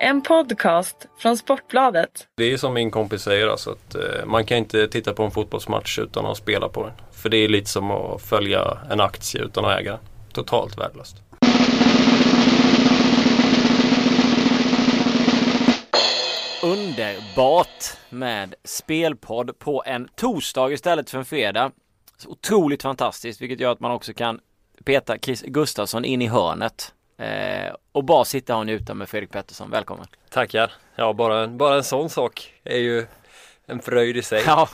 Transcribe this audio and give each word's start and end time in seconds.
En 0.00 0.22
podcast 0.22 1.06
från 1.18 1.36
Sportbladet. 1.36 2.28
Det 2.36 2.52
är 2.52 2.56
som 2.56 2.74
min 2.74 2.90
kompis 2.90 3.22
säger 3.22 3.48
alltså 3.48 3.70
att 3.70 3.94
eh, 3.94 4.26
man 4.26 4.44
kan 4.44 4.58
inte 4.58 4.88
titta 4.88 5.12
på 5.12 5.22
en 5.22 5.30
fotbollsmatch 5.30 5.98
utan 5.98 6.26
att 6.26 6.36
spela 6.36 6.68
på 6.68 6.82
den. 6.82 6.92
För 7.12 7.28
det 7.28 7.36
är 7.36 7.48
lite 7.48 7.70
som 7.70 7.90
att 7.90 8.22
följa 8.22 8.78
en 8.90 9.00
aktie 9.00 9.42
utan 9.42 9.64
att 9.64 9.80
äga. 9.80 9.98
Totalt 10.32 10.78
värdelöst. 10.78 11.16
Underbart 16.62 17.84
med 18.10 18.54
spelpodd 18.64 19.58
på 19.58 19.82
en 19.86 20.08
torsdag 20.16 20.72
istället 20.72 21.10
för 21.10 21.18
en 21.18 21.24
fredag. 21.24 21.70
Så 22.16 22.30
otroligt 22.30 22.82
fantastiskt 22.82 23.40
vilket 23.40 23.60
gör 23.60 23.72
att 23.72 23.80
man 23.80 23.90
också 23.90 24.12
kan 24.12 24.40
peta 24.84 25.18
Chris 25.18 25.42
Gustafsson 25.42 26.04
in 26.04 26.22
i 26.22 26.26
hörnet. 26.26 26.92
Eh, 27.18 27.74
och 27.92 28.04
bara 28.04 28.24
sitta 28.24 28.56
och 28.56 28.66
njuta 28.66 28.94
med 28.94 29.08
Fredrik 29.08 29.30
Pettersson. 29.30 29.70
Välkommen! 29.70 30.06
Tackar! 30.30 30.72
Ja, 30.96 31.12
bara, 31.12 31.48
bara 31.48 31.74
en 31.74 31.84
sån 31.84 32.10
sak 32.10 32.52
är 32.64 32.78
ju 32.78 33.06
en 33.66 33.82
fröjd 33.82 34.16
i 34.16 34.22
sig. 34.22 34.42
Ja, 34.46 34.68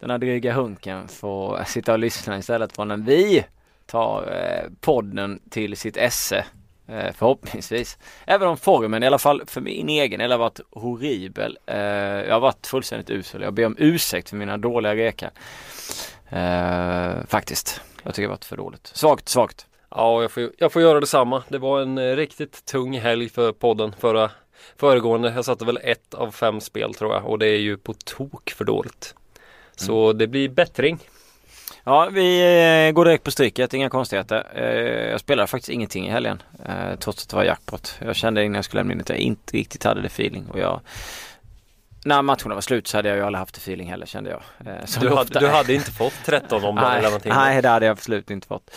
den 0.00 0.10
här 0.10 0.18
dryga 0.18 0.52
hunken 0.52 1.08
får 1.08 1.64
sitta 1.64 1.92
och 1.92 1.98
lyssna 1.98 2.38
istället 2.38 2.76
för 2.76 2.84
när 2.84 2.96
vi 2.96 3.44
tar 3.86 4.22
eh, 4.32 4.70
podden 4.80 5.40
till 5.50 5.76
sitt 5.76 5.96
esse. 5.96 6.44
Eh, 6.88 7.12
förhoppningsvis. 7.12 7.98
Även 8.26 8.48
om 8.48 8.56
formen 8.56 9.02
i 9.02 9.06
alla 9.06 9.18
fall 9.18 9.42
för 9.46 9.60
min 9.60 9.88
egen 9.88 10.20
eller 10.20 10.36
varit 10.36 10.60
horribel. 10.70 11.58
Eh, 11.66 11.78
jag 11.78 12.32
har 12.34 12.40
varit 12.40 12.66
fullständigt 12.66 13.10
usel. 13.10 13.42
Jag 13.42 13.54
ber 13.54 13.66
om 13.66 13.76
ursäkt 13.78 14.28
för 14.30 14.36
mina 14.36 14.56
dåliga 14.56 14.94
rekar. 14.94 15.30
Eh, 16.28 17.26
faktiskt. 17.28 17.80
Jag 18.02 18.14
tycker 18.14 18.22
det 18.22 18.28
har 18.28 18.36
varit 18.36 18.44
för 18.44 18.56
dåligt. 18.56 18.86
Svagt, 18.86 19.28
svagt. 19.28 19.66
Ja, 19.96 20.22
jag 20.22 20.30
får, 20.30 20.50
jag 20.58 20.72
får 20.72 20.82
göra 20.82 21.00
detsamma. 21.00 21.42
Det 21.48 21.58
var 21.58 21.80
en 21.80 21.98
eh, 21.98 22.16
riktigt 22.16 22.64
tung 22.64 22.98
helg 22.98 23.28
för 23.28 23.52
podden 23.52 23.94
förra 24.00 24.30
föregående. 24.76 25.32
Jag 25.36 25.44
satte 25.44 25.64
väl 25.64 25.78
ett 25.82 26.14
av 26.14 26.30
fem 26.30 26.60
spel 26.60 26.94
tror 26.94 27.14
jag 27.14 27.26
och 27.26 27.38
det 27.38 27.46
är 27.46 27.58
ju 27.58 27.76
på 27.76 27.92
tok 27.92 28.50
för 28.50 28.64
dåligt. 28.64 29.14
Så 29.76 30.12
det 30.12 30.26
blir 30.26 30.48
bättring. 30.48 30.98
Ja, 31.84 32.08
vi 32.12 32.40
eh, 32.86 32.92
går 32.92 33.04
direkt 33.04 33.24
på 33.24 33.30
stryket, 33.30 33.74
inga 33.74 33.90
konstigheter. 33.90 34.46
Eh, 34.54 35.10
jag 35.10 35.20
spelade 35.20 35.46
faktiskt 35.46 35.70
ingenting 35.70 36.06
i 36.06 36.10
helgen 36.10 36.42
trots 36.98 37.22
att 37.22 37.28
det 37.28 37.36
var 37.36 37.44
jackpot. 37.44 37.98
Jag 38.04 38.16
kände 38.16 38.44
innan 38.44 38.54
jag 38.54 38.64
skulle 38.64 38.80
lämna 38.80 38.94
in 38.94 39.00
att 39.00 39.08
jag 39.08 39.18
inte 39.18 39.56
riktigt 39.56 39.84
hade 39.84 40.00
det 40.00 40.06
feeling 40.06 40.46
och 40.52 40.58
jag 40.58 40.80
när 42.04 42.22
matcherna 42.22 42.54
var 42.54 42.60
slut 42.60 42.86
så 42.86 42.98
hade 42.98 43.08
jag 43.08 43.18
ju 43.18 43.24
aldrig 43.24 43.38
haft 43.38 43.56
feeling 43.56 43.90
heller 43.90 44.06
kände 44.06 44.30
jag. 44.30 44.40
Eh, 44.66 44.82
Du 45.00 45.08
hade, 45.08 45.40
du 45.40 45.48
hade 45.48 45.74
inte 45.74 45.90
fått 45.90 46.14
13 46.24 46.64
om 46.64 46.74
lämnat 46.76 47.26
in 47.26 47.30
det. 47.32 47.34
nej, 47.38 47.62
det 47.62 47.68
hade 47.68 47.86
jag 47.86 47.92
absolut 47.92 48.30
inte 48.30 48.46
fått. 48.46 48.70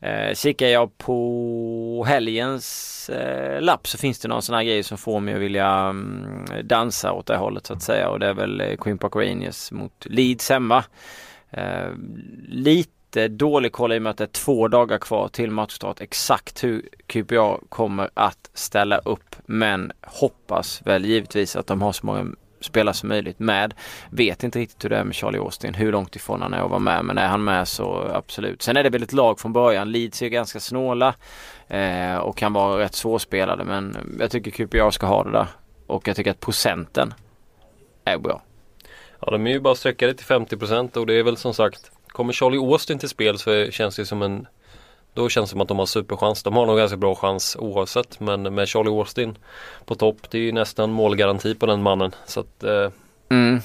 Eh, 0.00 0.34
kikar 0.34 0.66
jag 0.66 0.98
på 0.98 2.04
helgens 2.08 3.08
eh, 3.10 3.60
lapp 3.60 3.86
så 3.86 3.98
finns 3.98 4.18
det 4.18 4.28
någon 4.28 4.42
sån 4.42 4.54
här 4.54 4.62
grej 4.62 4.82
som 4.82 4.98
får 4.98 5.20
mig 5.20 5.34
att 5.34 5.40
vilja 5.40 5.68
mm, 5.68 6.46
dansa 6.64 7.12
åt 7.12 7.26
det 7.26 7.36
hållet 7.36 7.66
så 7.66 7.72
att 7.72 7.82
säga 7.82 8.08
och 8.08 8.18
det 8.18 8.26
är 8.26 8.34
väl 8.34 8.60
eh, 8.60 8.76
Queen 8.76 8.98
Park 8.98 9.16
Rangers 9.16 9.70
mot 9.72 10.06
Leeds 10.06 10.50
hemma. 10.50 10.84
Eh, 11.50 11.88
lite 12.48 13.28
dålig 13.28 13.72
koll 13.72 13.92
i 13.92 13.98
och 13.98 14.02
med 14.02 14.10
att 14.10 14.16
det 14.18 14.24
är 14.24 14.26
två 14.26 14.68
dagar 14.68 14.98
kvar 14.98 15.28
till 15.28 15.50
matchstart 15.50 16.00
exakt 16.00 16.64
hur 16.64 16.88
QPA 17.06 17.58
kommer 17.68 18.10
att 18.14 18.50
ställa 18.54 18.98
upp 18.98 19.36
men 19.46 19.92
hoppas 20.06 20.82
väl 20.86 21.04
givetvis 21.04 21.56
att 21.56 21.66
de 21.66 21.82
har 21.82 21.92
så 21.92 22.06
många 22.06 22.26
spelare 22.62 22.94
som 22.94 23.08
möjligt 23.08 23.38
med. 23.38 23.74
Vet 24.10 24.44
inte 24.44 24.58
riktigt 24.58 24.84
hur 24.84 24.90
det 24.90 24.96
är 24.96 25.04
med 25.04 25.14
Charlie 25.14 25.38
Austin, 25.38 25.74
hur 25.74 25.92
långt 25.92 26.16
ifrån 26.16 26.42
han 26.42 26.54
är 26.54 26.58
att 26.58 26.70
vara 26.70 26.80
med. 26.80 27.04
Men 27.04 27.18
är 27.18 27.26
han 27.26 27.44
med 27.44 27.68
så 27.68 28.10
absolut. 28.14 28.62
Sen 28.62 28.76
är 28.76 28.82
det 28.82 28.90
väl 28.90 29.02
ett 29.02 29.12
lag 29.12 29.40
från 29.40 29.52
början. 29.52 29.92
Leeds 29.92 30.22
är 30.22 30.28
ganska 30.28 30.60
snåla 30.60 31.14
eh, 31.68 32.16
och 32.16 32.36
kan 32.36 32.52
vara 32.52 32.78
rätt 32.82 32.94
svårspelade. 32.94 33.64
Men 33.64 34.16
jag 34.20 34.30
tycker 34.30 34.50
QPR 34.50 34.90
ska 34.90 35.06
ha 35.06 35.24
det 35.24 35.30
där. 35.30 35.46
Och 35.86 36.08
jag 36.08 36.16
tycker 36.16 36.30
att 36.30 36.40
procenten 36.40 37.14
är 38.04 38.18
bra. 38.18 38.42
Ja, 39.20 39.30
de 39.30 39.46
är 39.46 39.50
ju 39.50 39.60
bara 39.60 39.74
sträckade 39.74 40.14
till 40.14 40.26
50% 40.26 40.96
och 40.96 41.06
det 41.06 41.14
är 41.14 41.22
väl 41.22 41.36
som 41.36 41.54
sagt 41.54 41.90
Kommer 42.12 42.32
Charlie 42.32 42.58
Austin 42.58 42.98
till 42.98 43.08
spel 43.08 43.38
så 43.38 43.70
känns 43.70 43.96
det 43.96 44.06
som 44.06 44.22
en 44.22 44.46
då 45.14 45.28
känns 45.28 45.50
det 45.50 45.52
som 45.52 45.60
att 45.60 45.68
de 45.68 45.78
har 45.78 45.86
superchans. 45.86 46.42
De 46.42 46.56
har 46.56 46.66
nog 46.66 46.76
ganska 46.76 46.96
bra 46.96 47.14
chans 47.14 47.56
oavsett 47.60 48.20
men 48.20 48.54
med 48.54 48.68
Charlie 48.68 48.90
Austin 48.90 49.38
på 49.84 49.94
topp 49.94 50.16
det 50.30 50.38
är 50.38 50.42
ju 50.42 50.52
nästan 50.52 50.90
målgaranti 50.92 51.54
på 51.54 51.66
den 51.66 51.82
mannen. 51.82 52.14
Så 52.26 52.40
att 52.40 52.62
eh, 52.64 52.88
Mm. 53.32 53.60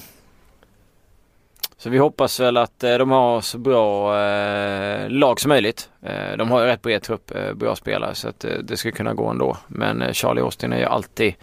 Så 1.76 1.90
vi 1.90 1.98
hoppas 1.98 2.40
väl 2.40 2.56
att 2.56 2.84
eh, 2.84 2.98
de 2.98 3.10
har 3.10 3.40
så 3.40 3.58
bra 3.58 4.20
eh, 4.20 5.10
lag 5.10 5.40
som 5.40 5.48
möjligt. 5.48 5.90
Eh, 6.02 6.36
de 6.36 6.50
har 6.50 6.60
ju 6.60 6.66
rätt 6.66 6.82
bred 6.82 7.02
trupp, 7.02 7.34
eh, 7.34 7.52
bra 7.54 7.76
spelare 7.76 8.14
så 8.14 8.28
att 8.28 8.44
eh, 8.44 8.50
det 8.62 8.76
ska 8.76 8.90
kunna 8.90 9.14
gå 9.14 9.26
ändå. 9.28 9.56
Men 9.66 10.02
eh, 10.02 10.12
Charlie 10.12 10.40
Austin 10.40 10.72
är 10.72 10.78
ju 10.78 10.84
alltid 10.84 11.34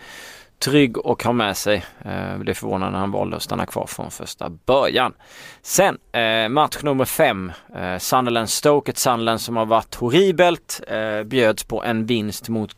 trygg 0.59 0.97
och 0.97 1.23
har 1.23 1.33
med 1.33 1.57
sig. 1.57 1.75
Eh, 2.05 2.39
det 2.39 2.51
är 2.51 2.53
förvånande 2.53 2.91
när 2.91 2.99
han 2.99 3.11
valde 3.11 3.35
att 3.35 3.43
stanna 3.43 3.65
kvar 3.65 3.85
från 3.87 4.11
första 4.11 4.49
början. 4.49 5.13
Sen 5.61 5.97
eh, 6.11 6.49
match 6.49 6.77
nummer 6.83 7.05
fem. 7.05 7.51
Eh, 7.75 7.97
Sunderland 7.97 8.49
Stoke, 8.49 8.91
ett 8.91 8.97
Sunderland 8.97 9.41
som 9.41 9.57
har 9.57 9.65
varit 9.65 9.95
horribelt. 9.95 10.81
Eh, 10.87 11.23
bjöds 11.23 11.63
på 11.63 11.83
en 11.83 12.05
vinst 12.05 12.49
mot 12.49 12.75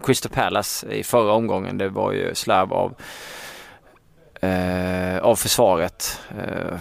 Crystal 0.00 0.32
Palace 0.32 0.86
i 0.86 1.02
förra 1.02 1.32
omgången. 1.32 1.78
Det 1.78 1.88
var 1.88 2.12
ju 2.12 2.34
slarv 2.34 2.72
av 2.72 2.94
eh, 4.40 5.18
av 5.18 5.36
försvaret. 5.36 6.20
Eh, 6.38 6.78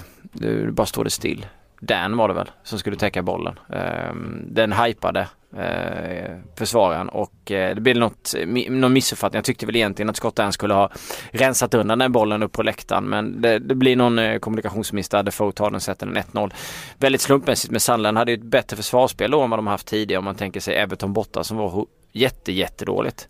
bara 0.72 0.86
står 0.86 1.04
det 1.04 1.10
still. 1.10 1.46
Dan 1.86 2.18
var 2.18 2.28
det 2.28 2.34
väl 2.34 2.52
som 2.64 2.80
skulle 2.80 2.96
täcka 2.96 3.22
bollen. 3.22 3.60
Ehm, 3.74 4.46
den 4.48 4.74
hypade 4.74 5.28
eh, 5.58 6.38
försvararen 6.56 7.10
och 7.10 7.52
eh, 7.52 7.76
det 7.76 7.82
blev 7.82 7.98
något, 7.98 8.34
någon 8.70 8.94
missuppfattning. 8.94 9.38
Jag 9.38 9.46
tyckte 9.46 9.66
väl 9.66 9.76
egentligen 9.76 10.10
att 10.10 10.16
Scott 10.16 10.36
Dan 10.36 10.54
skulle 10.54 10.74
ha 10.74 10.90
rensat 11.32 11.74
undan 11.74 12.00
den 12.00 12.12
bollen 12.12 12.44
upp 12.44 12.52
på 12.52 12.64
läktaren 12.64 13.04
men 13.04 13.42
det, 13.42 13.60
det 13.60 13.76
blir 13.76 13.96
någon 13.96 14.20
eh, 14.20 14.40
kommunikationsmiss 14.40 15.10
där 15.10 15.24
Defoe 15.24 15.52
tar 15.52 15.72
den 15.72 15.82
sätter 15.82 16.06
den 16.06 16.18
1-0. 16.18 16.54
Väldigt 16.98 17.22
slumpmässigt 17.22 17.72
med 17.72 17.82
Sandland 17.82 18.18
hade 18.18 18.32
ju 18.32 18.38
ett 18.38 18.44
bättre 18.44 18.78
försvarsspel 18.78 19.32
då 19.32 19.42
än 19.42 19.50
vad 19.50 19.60
de 19.60 19.68
haft 19.68 19.88
tidigare 19.88 20.20
om 20.20 20.26
man 20.26 20.36
tänker 20.36 20.60
sig 20.60 20.76
Everton 20.76 21.14
borta 21.14 21.44
som 21.44 21.58
var 21.58 21.86
jätte 22.14 22.52
jättedåligt. 22.52 23.28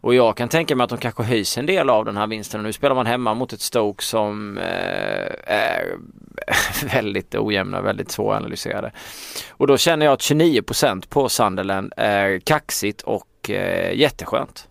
Och 0.00 0.14
jag 0.14 0.36
kan 0.36 0.48
tänka 0.48 0.76
mig 0.76 0.84
att 0.84 0.90
de 0.90 0.98
kanske 0.98 1.22
höjs 1.22 1.58
en 1.58 1.66
del 1.66 1.90
av 1.90 2.04
den 2.04 2.16
här 2.16 2.26
vinsten. 2.26 2.62
Nu 2.62 2.72
spelar 2.72 2.94
man 2.94 3.06
hemma 3.06 3.34
mot 3.34 3.52
ett 3.52 3.60
Stoke 3.60 4.04
som 4.04 4.58
eh, 4.58 5.54
är 5.54 5.96
väldigt 6.92 7.34
ojämna, 7.34 7.80
väldigt 7.80 8.10
svåranalyserade. 8.10 8.92
Och 9.50 9.66
då 9.66 9.76
känner 9.76 10.06
jag 10.06 10.12
att 10.12 10.20
29% 10.20 11.08
på 11.08 11.28
Sunderland 11.28 11.92
är 11.96 12.38
kaxigt 12.38 13.02
och 13.02 13.50
eh, 13.50 13.94
jätteskönt. 13.94 14.68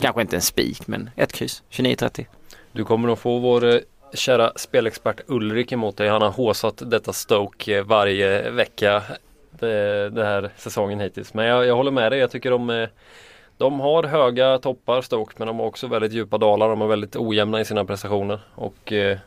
Kanske 0.00 0.20
inte 0.22 0.36
en 0.36 0.42
spik 0.42 0.86
men 0.86 1.10
ett 1.16 1.32
kryss, 1.32 1.62
29-30. 1.70 2.26
du 2.72 2.84
kommer 2.84 3.12
att 3.12 3.18
få 3.18 3.38
vår 3.38 3.64
eh, 3.64 3.80
kära 4.14 4.52
spelexpert 4.56 5.20
Ulrik 5.26 5.72
emot 5.72 5.96
dig. 5.96 6.08
Han 6.08 6.22
har 6.22 6.30
håsat 6.30 6.82
detta 6.90 7.12
Stoke 7.12 7.78
eh, 7.78 7.84
varje 7.84 8.50
vecka 8.50 9.02
det, 9.60 10.10
den 10.10 10.26
här 10.26 10.50
säsongen 10.56 11.00
hittills. 11.00 11.34
Men 11.34 11.46
jag, 11.46 11.66
jag 11.66 11.76
håller 11.76 11.90
med 11.90 12.12
dig. 12.12 12.18
Jag 12.18 12.30
tycker 12.30 12.50
de 12.50 12.70
eh, 12.70 12.88
de 13.56 13.80
har 13.80 14.02
höga 14.02 14.58
toppar 14.58 15.02
Stoke 15.02 15.34
men 15.36 15.46
de 15.46 15.58
har 15.58 15.66
också 15.66 15.86
väldigt 15.86 16.12
djupa 16.12 16.38
dalar. 16.38 16.68
De 16.68 16.82
är 16.82 16.86
väldigt 16.86 17.16
ojämna 17.16 17.60
i 17.60 17.64
sina 17.64 17.84
prestationer. 17.84 18.40
Och 18.54 18.92
eh, 18.92 19.18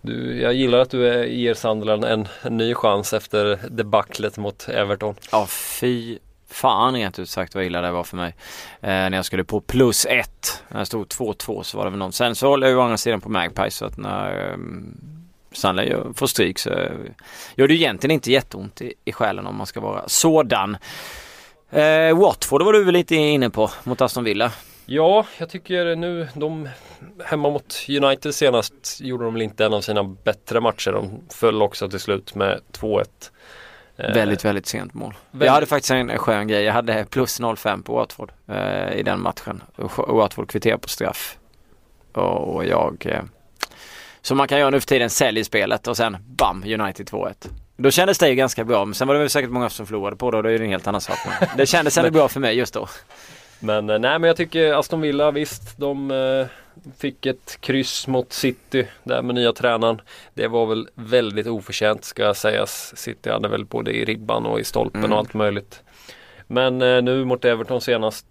du, 0.00 0.40
jag 0.40 0.54
gillar 0.54 0.78
att 0.78 0.90
du 0.90 1.08
är, 1.08 1.24
ger 1.24 1.54
Sunderland 1.54 2.04
en, 2.04 2.28
en 2.42 2.56
ny 2.56 2.74
chans 2.74 3.12
efter 3.12 3.58
debaclet 3.70 4.38
mot 4.38 4.68
Everton. 4.68 5.14
Ja 5.32 5.46
fy 5.46 6.18
fan 6.48 6.94
rent 6.94 7.18
ut 7.18 7.28
sagt 7.28 7.54
vad 7.54 7.64
illa 7.64 7.80
det 7.80 7.90
var 7.90 8.04
för 8.04 8.16
mig. 8.16 8.34
Eh, 8.80 8.88
när 8.88 9.12
jag 9.12 9.24
skulle 9.24 9.44
på 9.44 9.60
plus 9.60 10.06
ett. 10.06 10.64
När 10.68 10.80
jag 10.80 10.86
stod 10.86 11.06
2-2 11.06 11.62
så 11.62 11.78
var 11.78 11.84
det 11.84 11.90
väl 11.90 11.98
någon. 11.98 12.12
Sen 12.12 12.34
så 12.34 12.48
håller 12.48 12.66
jag 12.66 12.72
ju 12.74 12.78
å 12.78 12.82
andra 12.82 12.96
sidan 12.96 13.20
på 13.20 13.28
MagPie. 13.28 13.70
så 13.70 13.84
att 13.84 13.98
när 13.98 14.52
ehm, 14.52 15.21
eh, 15.52 15.54
Sandler 15.54 15.82
gör- 15.82 16.12
får 16.16 16.26
stryk 16.26 16.58
så 16.58 16.70
gör 17.56 17.68
det 17.68 17.74
ju 17.74 17.80
egentligen 17.80 18.10
inte 18.14 18.32
jätteont 18.32 18.82
i, 18.82 18.94
i 19.04 19.12
själen 19.12 19.46
om 19.46 19.56
man 19.56 19.66
ska 19.66 19.80
vara 19.80 20.02
sådan. 20.08 20.76
Eh, 21.70 22.18
Watford 22.18 22.62
var 22.62 22.72
du 22.72 22.84
väl 22.84 22.94
lite 22.94 23.14
inne 23.16 23.50
på 23.50 23.70
mot 23.84 24.00
Aston 24.00 24.24
Villa. 24.24 24.52
Ja, 24.86 25.26
jag 25.38 25.48
tycker 25.50 25.96
nu 25.96 26.28
de 26.34 26.68
hemma 27.24 27.50
mot 27.50 27.86
United 27.88 28.34
senast 28.34 29.00
gjorde 29.00 29.24
de 29.24 29.32
väl 29.34 29.42
inte 29.42 29.64
en 29.64 29.74
av 29.74 29.80
sina 29.80 30.04
bättre 30.04 30.60
matcher. 30.60 30.92
De 30.92 31.20
föll 31.30 31.62
också 31.62 31.88
till 31.88 32.00
slut 32.00 32.34
med 32.34 32.60
2-1. 32.72 33.04
Eh, 33.96 34.14
Väldigt, 34.14 34.44
väldigt 34.44 34.66
sent 34.66 34.94
mål. 34.94 35.14
väldigt- 35.30 35.46
Jag 35.46 35.52
hade 35.52 35.66
faktiskt 35.66 35.90
en 35.90 36.18
skön 36.18 36.48
grej. 36.48 36.62
Jag 36.64 36.72
hade 36.72 37.04
plus 37.10 37.40
0-5 37.40 37.82
på 37.82 37.94
Watford 37.94 38.32
eh, 38.48 38.92
i 38.92 39.02
den 39.02 39.20
matchen. 39.20 39.62
Watford 39.96 40.48
kvitterade 40.50 40.78
på 40.80 40.88
straff. 40.88 41.38
Och, 42.12 42.54
och 42.54 42.64
jag, 42.64 43.06
eh, 43.06 43.20
som 44.22 44.36
man 44.38 44.48
kan 44.48 44.58
göra 44.58 44.70
nu 44.70 44.80
för 44.80 44.86
tiden, 44.86 45.10
säljer 45.10 45.44
spelet 45.44 45.86
och 45.88 45.96
sen 45.96 46.16
bam, 46.26 46.62
United 46.66 47.06
2-1. 47.08 47.34
Då 47.76 47.90
kändes 47.90 48.18
det 48.18 48.28
ju 48.28 48.34
ganska 48.34 48.64
bra, 48.64 48.84
men 48.84 48.94
sen 48.94 49.08
var 49.08 49.14
det 49.14 49.20
väl 49.20 49.30
säkert 49.30 49.50
många 49.50 49.70
som 49.70 49.86
förlorade 49.86 50.16
på 50.16 50.30
det 50.30 50.36
och 50.36 50.42
då 50.42 50.48
är 50.48 50.58
det 50.58 50.64
en 50.64 50.70
helt 50.70 50.86
annan 50.86 51.00
sak. 51.00 51.18
Men 51.40 51.48
det 51.56 51.66
kändes 51.66 51.98
ändå 51.98 52.10
bra 52.18 52.28
för 52.28 52.40
mig 52.40 52.56
just 52.56 52.74
då. 52.74 52.88
Men 53.60 53.90
eh, 53.90 53.98
nej 53.98 54.18
men 54.18 54.22
jag 54.28 54.36
tycker 54.36 54.74
Aston 54.74 55.00
Villa 55.00 55.30
visst 55.30 55.78
de 55.78 56.10
eh, 56.10 56.46
fick 56.98 57.26
ett 57.26 57.56
kryss 57.60 58.06
mot 58.06 58.32
City 58.32 58.86
där 59.02 59.22
med 59.22 59.34
nya 59.34 59.52
tränaren. 59.52 60.00
Det 60.34 60.48
var 60.48 60.66
väl 60.66 60.88
väldigt 60.94 61.46
oförtjänt 61.46 62.04
ska 62.04 62.34
sägas. 62.34 62.96
City 62.96 63.30
hade 63.30 63.48
väl 63.48 63.64
både 63.64 63.92
i 63.92 64.04
ribban 64.04 64.46
och 64.46 64.60
i 64.60 64.64
stolpen 64.64 65.00
Mm. 65.00 65.12
och 65.12 65.18
allt 65.18 65.34
möjligt. 65.34 65.80
Men 66.52 66.82
eh, 66.82 67.02
nu 67.02 67.24
mot 67.24 67.44
Everton 67.44 67.80
senast 67.80 68.26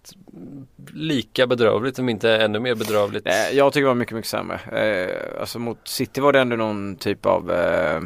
lika 0.94 1.46
bedrövligt 1.46 1.98
om 1.98 2.08
inte 2.08 2.36
ännu 2.36 2.60
mer 2.60 2.74
bedrövligt. 2.74 3.24
Nej, 3.24 3.56
Jag 3.56 3.72
tycker 3.72 3.82
det 3.82 3.88
var 3.88 3.94
mycket, 3.94 4.14
mycket 4.14 4.30
sämre. 4.30 4.60
Eh, 4.72 5.40
alltså 5.40 5.58
mot 5.58 5.88
City 5.88 6.20
var 6.20 6.32
det 6.32 6.40
ändå 6.40 6.56
någon 6.56 6.96
typ 6.96 7.26
av 7.26 7.50
eh, 7.52 8.00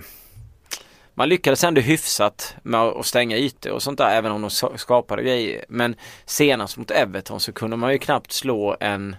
man 1.14 1.28
lyckades 1.28 1.64
ändå 1.64 1.80
hyfsat 1.80 2.56
med 2.62 2.80
att 2.80 3.06
stänga 3.06 3.36
ytor 3.36 3.72
och 3.72 3.82
sånt 3.82 3.98
där 3.98 4.10
även 4.10 4.32
om 4.32 4.42
de 4.42 4.50
skapade 4.78 5.22
grejer. 5.22 5.64
Men 5.68 5.96
senast 6.24 6.76
mot 6.76 6.90
Everton 6.90 7.40
så 7.40 7.52
kunde 7.52 7.76
man 7.76 7.92
ju 7.92 7.98
knappt 7.98 8.32
slå 8.32 8.76
en, 8.80 9.16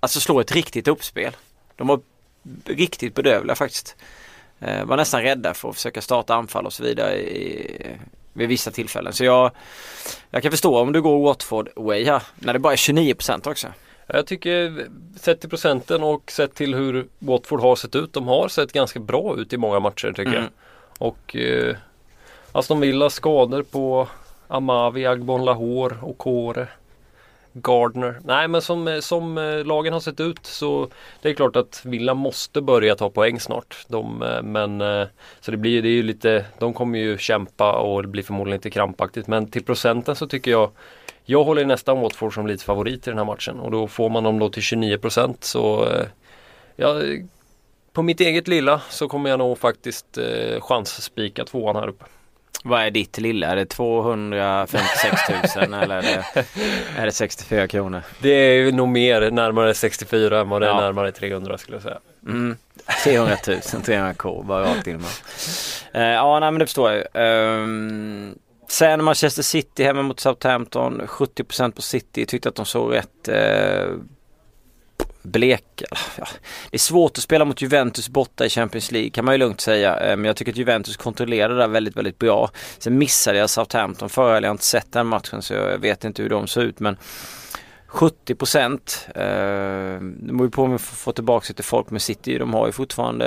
alltså 0.00 0.20
slå 0.20 0.40
ett 0.40 0.52
riktigt 0.52 0.88
uppspel. 0.88 1.36
De 1.76 1.86
var 1.86 2.00
riktigt 2.64 3.14
bedövliga 3.14 3.54
faktiskt. 3.54 3.96
Eh, 4.60 4.84
var 4.84 4.96
nästan 4.96 5.22
rädda 5.22 5.54
för 5.54 5.68
att 5.68 5.74
försöka 5.74 6.00
starta 6.00 6.34
anfall 6.34 6.66
och 6.66 6.72
så 6.72 6.82
vidare 6.82 7.16
i, 7.16 7.76
vid 8.38 8.48
vissa 8.48 8.70
tillfällen. 8.70 9.12
Så 9.12 9.24
jag, 9.24 9.50
jag 10.30 10.42
kan 10.42 10.50
förstå 10.50 10.78
om 10.78 10.92
du 10.92 11.02
går 11.02 11.22
Watford 11.24 11.68
way 11.76 12.04
här 12.04 12.22
när 12.34 12.52
det 12.52 12.58
bara 12.58 12.72
är 12.72 12.76
29% 12.76 13.48
också. 13.50 13.66
Jag 14.06 14.26
tycker 14.26 14.86
sett 15.20 15.40
till 15.40 15.50
procenten 15.50 16.02
och 16.02 16.30
sett 16.30 16.54
till 16.54 16.74
hur 16.74 17.06
Watford 17.18 17.60
har 17.60 17.76
sett 17.76 17.94
ut. 17.96 18.12
De 18.12 18.28
har 18.28 18.48
sett 18.48 18.72
ganska 18.72 19.00
bra 19.00 19.36
ut 19.38 19.52
i 19.52 19.56
många 19.56 19.80
matcher 19.80 20.08
tycker 20.08 20.22
Mm. 20.32 20.34
jag. 20.42 20.50
Och 21.08 21.36
eh, 21.36 21.76
Aston 22.52 22.80
Villa 22.80 23.10
skador 23.10 23.62
på 23.62 24.08
Amavi, 24.48 25.06
Agbon 25.06 25.44
Lahore 25.44 25.96
och 26.02 26.18
Kåre. 26.18 26.68
Gardner. 27.62 28.20
Nej 28.24 28.48
men 28.48 28.62
som, 28.62 29.00
som 29.02 29.38
eh, 29.38 29.64
lagen 29.64 29.92
har 29.92 30.00
sett 30.00 30.20
ut 30.20 30.46
så 30.46 30.88
det 31.22 31.28
är 31.28 31.34
klart 31.34 31.56
att 31.56 31.82
Villa 31.84 32.14
måste 32.14 32.60
börja 32.60 32.94
ta 32.94 33.10
poäng 33.10 33.40
snart. 33.40 33.86
De, 33.88 34.22
eh, 34.22 34.42
men 34.42 34.80
eh, 34.80 35.06
så 35.40 35.50
det 35.50 35.56
blir 35.56 35.82
det 35.82 35.88
är 35.88 35.92
ju 35.92 36.02
lite, 36.02 36.44
de 36.58 36.74
kommer 36.74 36.98
ju 36.98 37.18
kämpa 37.18 37.72
och 37.72 38.02
det 38.02 38.08
blir 38.08 38.22
förmodligen 38.22 38.56
lite 38.58 38.70
krampaktigt. 38.70 39.26
Men 39.26 39.50
till 39.50 39.64
procenten 39.64 40.16
så 40.16 40.26
tycker 40.26 40.50
jag 40.50 40.70
jag 41.24 41.44
håller 41.44 41.64
nästan 41.64 42.00
Watford 42.00 42.34
som 42.34 42.46
lite 42.46 42.64
favorit 42.64 43.06
i 43.06 43.10
den 43.10 43.18
här 43.18 43.24
matchen 43.24 43.60
och 43.60 43.70
då 43.70 43.88
får 43.88 44.10
man 44.10 44.24
dem 44.24 44.38
då 44.38 44.50
till 44.50 44.62
29% 44.62 45.36
så 45.40 45.88
ja, 46.76 47.00
på 47.98 48.02
mitt 48.02 48.20
eget 48.20 48.48
lilla 48.48 48.80
så 48.90 49.08
kommer 49.08 49.30
jag 49.30 49.38
nog 49.38 49.58
faktiskt 49.58 50.18
eh, 50.18 50.60
chansspika 50.60 51.44
tvåan 51.44 51.76
här 51.76 51.88
uppe. 51.88 52.04
Vad 52.64 52.80
är 52.82 52.90
ditt 52.90 53.18
lilla? 53.18 53.46
Är 53.46 53.56
det 53.56 53.66
256 53.66 55.56
000 55.56 55.74
eller 55.82 55.96
är 55.96 56.02
det, 56.02 56.44
är 56.98 57.06
det 57.06 57.12
64 57.12 57.68
kronor? 57.68 58.02
Det 58.18 58.28
är 58.30 58.52
ju 58.54 58.72
nog 58.72 58.88
mer 58.88 59.30
närmare 59.30 59.74
64 59.74 60.40
än 60.40 60.48
vad 60.48 60.62
det 60.62 60.66
är 60.66 60.70
Ja. 60.70 60.80
närmare 60.80 61.12
300 61.12 61.58
skulle 61.58 61.74
jag 61.76 61.82
säga. 61.82 61.98
Mm. 62.26 62.56
300 63.04 63.36
000, 63.46 63.60
300 63.84 64.14
k 64.14 64.42
bara 64.42 64.62
rakt 64.64 64.86
in. 64.86 65.04
Eh, 65.92 66.02
ja, 66.02 66.38
nej 66.40 66.50
men 66.50 66.58
det 66.58 66.66
förstår 66.66 66.92
jag. 66.92 67.04
Ehm, 67.14 68.34
sen 68.68 69.04
Manchester 69.04 69.42
City 69.42 69.84
hemma 69.84 70.02
mot 70.02 70.20
Southampton. 70.20 71.02
70% 71.06 71.70
på 71.70 71.82
City. 71.82 72.26
Tyckte 72.26 72.48
att 72.48 72.54
de 72.54 72.66
såg 72.66 72.94
rätt 72.94 73.28
eh, 73.28 73.86
blek. 75.22 75.82
Ja, 76.18 76.26
det 76.70 76.76
är 76.76 76.78
svårt 76.78 77.18
att 77.18 77.24
spela 77.24 77.44
mot 77.44 77.62
Juventus 77.62 78.08
borta 78.08 78.46
i 78.46 78.48
Champions 78.48 78.92
League 78.92 79.10
kan 79.10 79.24
man 79.24 79.34
ju 79.34 79.38
lugnt 79.38 79.60
säga. 79.60 80.00
Eh, 80.00 80.16
men 80.16 80.24
jag 80.24 80.36
tycker 80.36 80.52
att 80.52 80.58
Juventus 80.58 80.96
kontrollerade 80.96 81.54
det 81.54 81.60
där 81.60 81.68
väldigt, 81.68 81.96
väldigt 81.96 82.18
bra. 82.18 82.50
Sen 82.78 82.98
missade 82.98 83.38
jag 83.38 83.50
Southampton 83.50 84.08
förra 84.08 84.34
helgen. 84.34 84.42
Jag 84.42 84.50
har 84.50 84.54
inte 84.54 84.64
sett 84.64 84.92
den 84.92 85.06
matchen 85.06 85.42
så 85.42 85.54
jag 85.54 85.78
vet 85.78 86.04
inte 86.04 86.22
hur 86.22 86.30
de 86.30 86.46
såg 86.46 86.64
ut. 86.64 86.80
Men 86.80 86.96
70 87.90 88.34
procent. 88.34 89.08
Eh, 89.14 89.22
det 90.00 90.32
beror 90.32 90.48
på 90.48 90.62
om 90.62 90.72
vi 90.72 90.78
får 90.78 90.96
få 90.96 91.12
tillbaka 91.12 91.44
lite 91.48 91.62
folk 91.62 91.90
med 91.90 92.02
City. 92.02 92.38
De 92.38 92.54
har 92.54 92.66
ju 92.66 92.72
fortfarande 92.72 93.26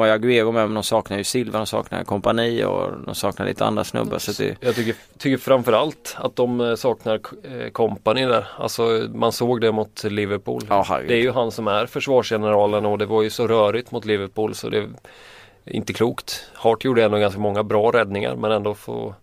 ju 0.00 0.10
Aguero 0.10 0.52
med 0.52 0.66
men 0.66 0.74
de 0.74 0.82
saknar 0.82 1.18
ju 1.18 1.24
Silva, 1.24 1.58
de 1.58 1.66
saknar 1.66 2.04
kompani 2.04 2.64
och 2.64 2.92
de 3.06 3.14
saknar 3.14 3.46
lite 3.46 3.64
andra 3.64 3.84
snubbar. 3.84 4.18
Så 4.18 4.42
det, 4.42 4.56
Jag 4.60 4.74
tycker, 4.74 4.94
tycker 5.18 5.36
framförallt 5.38 6.16
att 6.18 6.36
de 6.36 6.60
eh, 6.60 6.74
saknar 6.74 7.14
eh, 7.42 7.70
kompani 7.72 8.26
där. 8.26 8.46
Alltså 8.58 9.08
man 9.14 9.32
såg 9.32 9.60
det 9.60 9.72
mot 9.72 10.04
Liverpool. 10.04 10.62
ja. 10.68 11.00
Det 11.08 11.14
är 11.14 11.22
ju 11.22 11.30
han 11.32 11.50
som 11.50 11.68
är 11.68 11.86
försvarsgeneralen 11.86 12.86
och 12.86 12.98
det 12.98 13.06
var 13.06 13.22
ju 13.22 13.30
så 13.30 13.46
rörigt 13.46 13.90
mot 13.90 14.04
Liverpool 14.04 14.54
så 14.54 14.68
det 14.68 14.78
är 14.78 14.88
inte 15.64 15.92
klokt. 15.92 16.50
Hart 16.54 16.84
gjorde 16.84 17.04
ändå 17.04 17.18
ganska 17.18 17.40
många 17.40 17.62
bra 17.62 17.90
räddningar 17.90 18.36
men 18.36 18.52
ändå 18.52 18.74
får, 18.74 19.14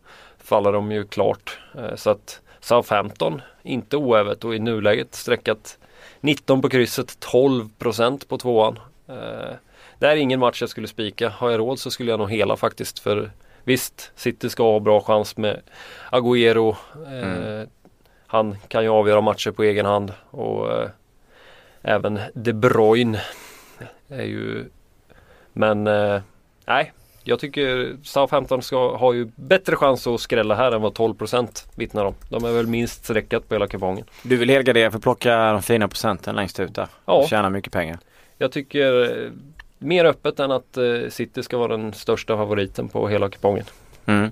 faller 0.44 0.72
de 0.72 0.92
ju 0.92 1.08
klart. 1.08 1.60
Eh, 1.78 1.96
Så 1.96 2.10
att 2.10 2.42
Southampton, 2.60 3.42
inte 3.64 3.98
oävet 3.98 4.44
och 4.44 4.56
i 4.56 4.60
nuläget 4.60 5.16
sträckat 5.16 5.78
19 6.22 6.62
på 6.62 6.70
krysset, 6.70 7.20
12 7.20 7.70
procent 7.78 8.28
på 8.28 8.38
tvåan. 8.38 8.80
Eh, 9.08 9.56
Det 10.00 10.08
är 10.08 10.16
ingen 10.16 10.40
match 10.40 10.62
jag 10.62 10.70
skulle 10.70 10.88
spika. 10.88 11.30
Har 11.30 11.52
jag 11.52 11.60
råd 11.60 11.80
så 11.80 11.92
skulle 11.92 12.12
jag 12.12 12.20
nog 12.20 12.32
hela 12.32 12.58
faktiskt 12.58 13.00
för 13.00 13.32
visst, 13.64 14.12
City 14.16 14.50
ska 14.50 14.64
ha 14.64 14.80
bra 14.80 15.02
chans 15.02 15.38
med 15.38 15.62
Agüero. 16.12 16.76
Eh, 17.06 17.24
Mm. 17.24 17.68
Han 18.30 18.58
kan 18.68 18.84
ju 18.84 18.90
avgöra 18.90 19.22
matcher 19.22 19.52
på 19.52 19.64
egen 19.64 19.86
hand 19.86 20.14
och 20.32 20.72
eh, 20.72 20.90
även 21.82 22.20
De 22.34 22.54
Bruyne 22.54 23.22
är 24.08 24.24
ju 24.24 24.66
Men 25.54 25.88
eh, 25.88 26.22
nej, 26.66 26.94
jag 27.28 27.40
tycker 27.40 27.96
Southampton 28.04 28.62
ska 28.62 28.98
ha 28.98 29.14
ju 29.14 29.32
bättre 29.36 29.76
chans 29.76 30.08
att 30.08 30.22
skrälla 30.22 30.56
här 30.56 30.72
än 30.72 30.82
vad 30.82 30.94
12% 30.94 31.66
vittnar 31.76 32.06
om. 32.06 32.16
De 32.30 32.46
är 32.46 32.52
väl 32.52 32.68
minst 32.68 33.04
streckat 33.04 33.50
på 33.50 33.56
hela 33.56 33.68
kupongen. 33.68 34.06
Du 34.24 34.38
vill 34.38 34.50
helgardera 34.50 34.92
för 34.92 34.98
att 34.98 35.04
plocka 35.04 35.52
de 35.52 35.62
fina 35.62 35.88
procenten 35.88 36.36
längst 36.36 36.60
ut 36.60 36.76
där. 36.76 36.88
Ja. 37.06 37.14
Och 37.14 37.30
tjäna 37.30 37.50
mycket 37.50 37.74
pengar. 37.74 38.00
Jag 38.38 38.52
tycker 38.52 39.02
eh, 39.26 39.32
mer 39.78 40.06
öppet 40.06 40.40
än 40.40 40.52
att 40.52 40.78
eh, 40.78 41.10
City 41.10 41.44
ska 41.44 41.58
vara 41.58 41.78
den 41.78 41.94
största 41.94 42.38
favoriten 42.38 42.88
på 42.88 43.08
hela 43.08 43.30
kupongen. 43.30 43.66
Mm. 44.06 44.32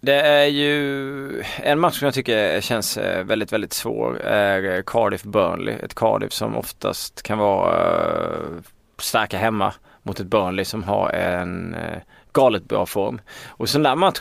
Det 0.00 0.20
är 0.20 0.46
ju 0.46 1.42
en 1.56 1.78
match 1.78 1.98
som 1.98 2.04
jag 2.04 2.14
tycker 2.14 2.60
känns 2.60 2.96
eh, 2.96 3.24
väldigt, 3.24 3.52
väldigt 3.52 3.72
svår 3.72 4.20
är 4.20 4.82
Cardiff-Burnley. 4.82 5.84
Ett 5.84 5.94
Cardiff 5.94 6.32
som 6.32 6.56
oftast 6.56 7.22
kan 7.22 7.38
vara 7.38 7.74
starka 8.98 9.38
hemma 9.38 9.74
mot 10.08 10.20
ett 10.20 10.26
Burnley 10.26 10.64
som 10.64 10.82
har 10.84 11.10
en 11.10 11.74
eh, 11.74 11.98
galet 12.32 12.64
bra 12.64 12.86
form. 12.86 13.20
Och 13.46 13.64
i 13.64 13.68
sån 13.68 13.82
där 13.82 13.96
match, 13.96 14.20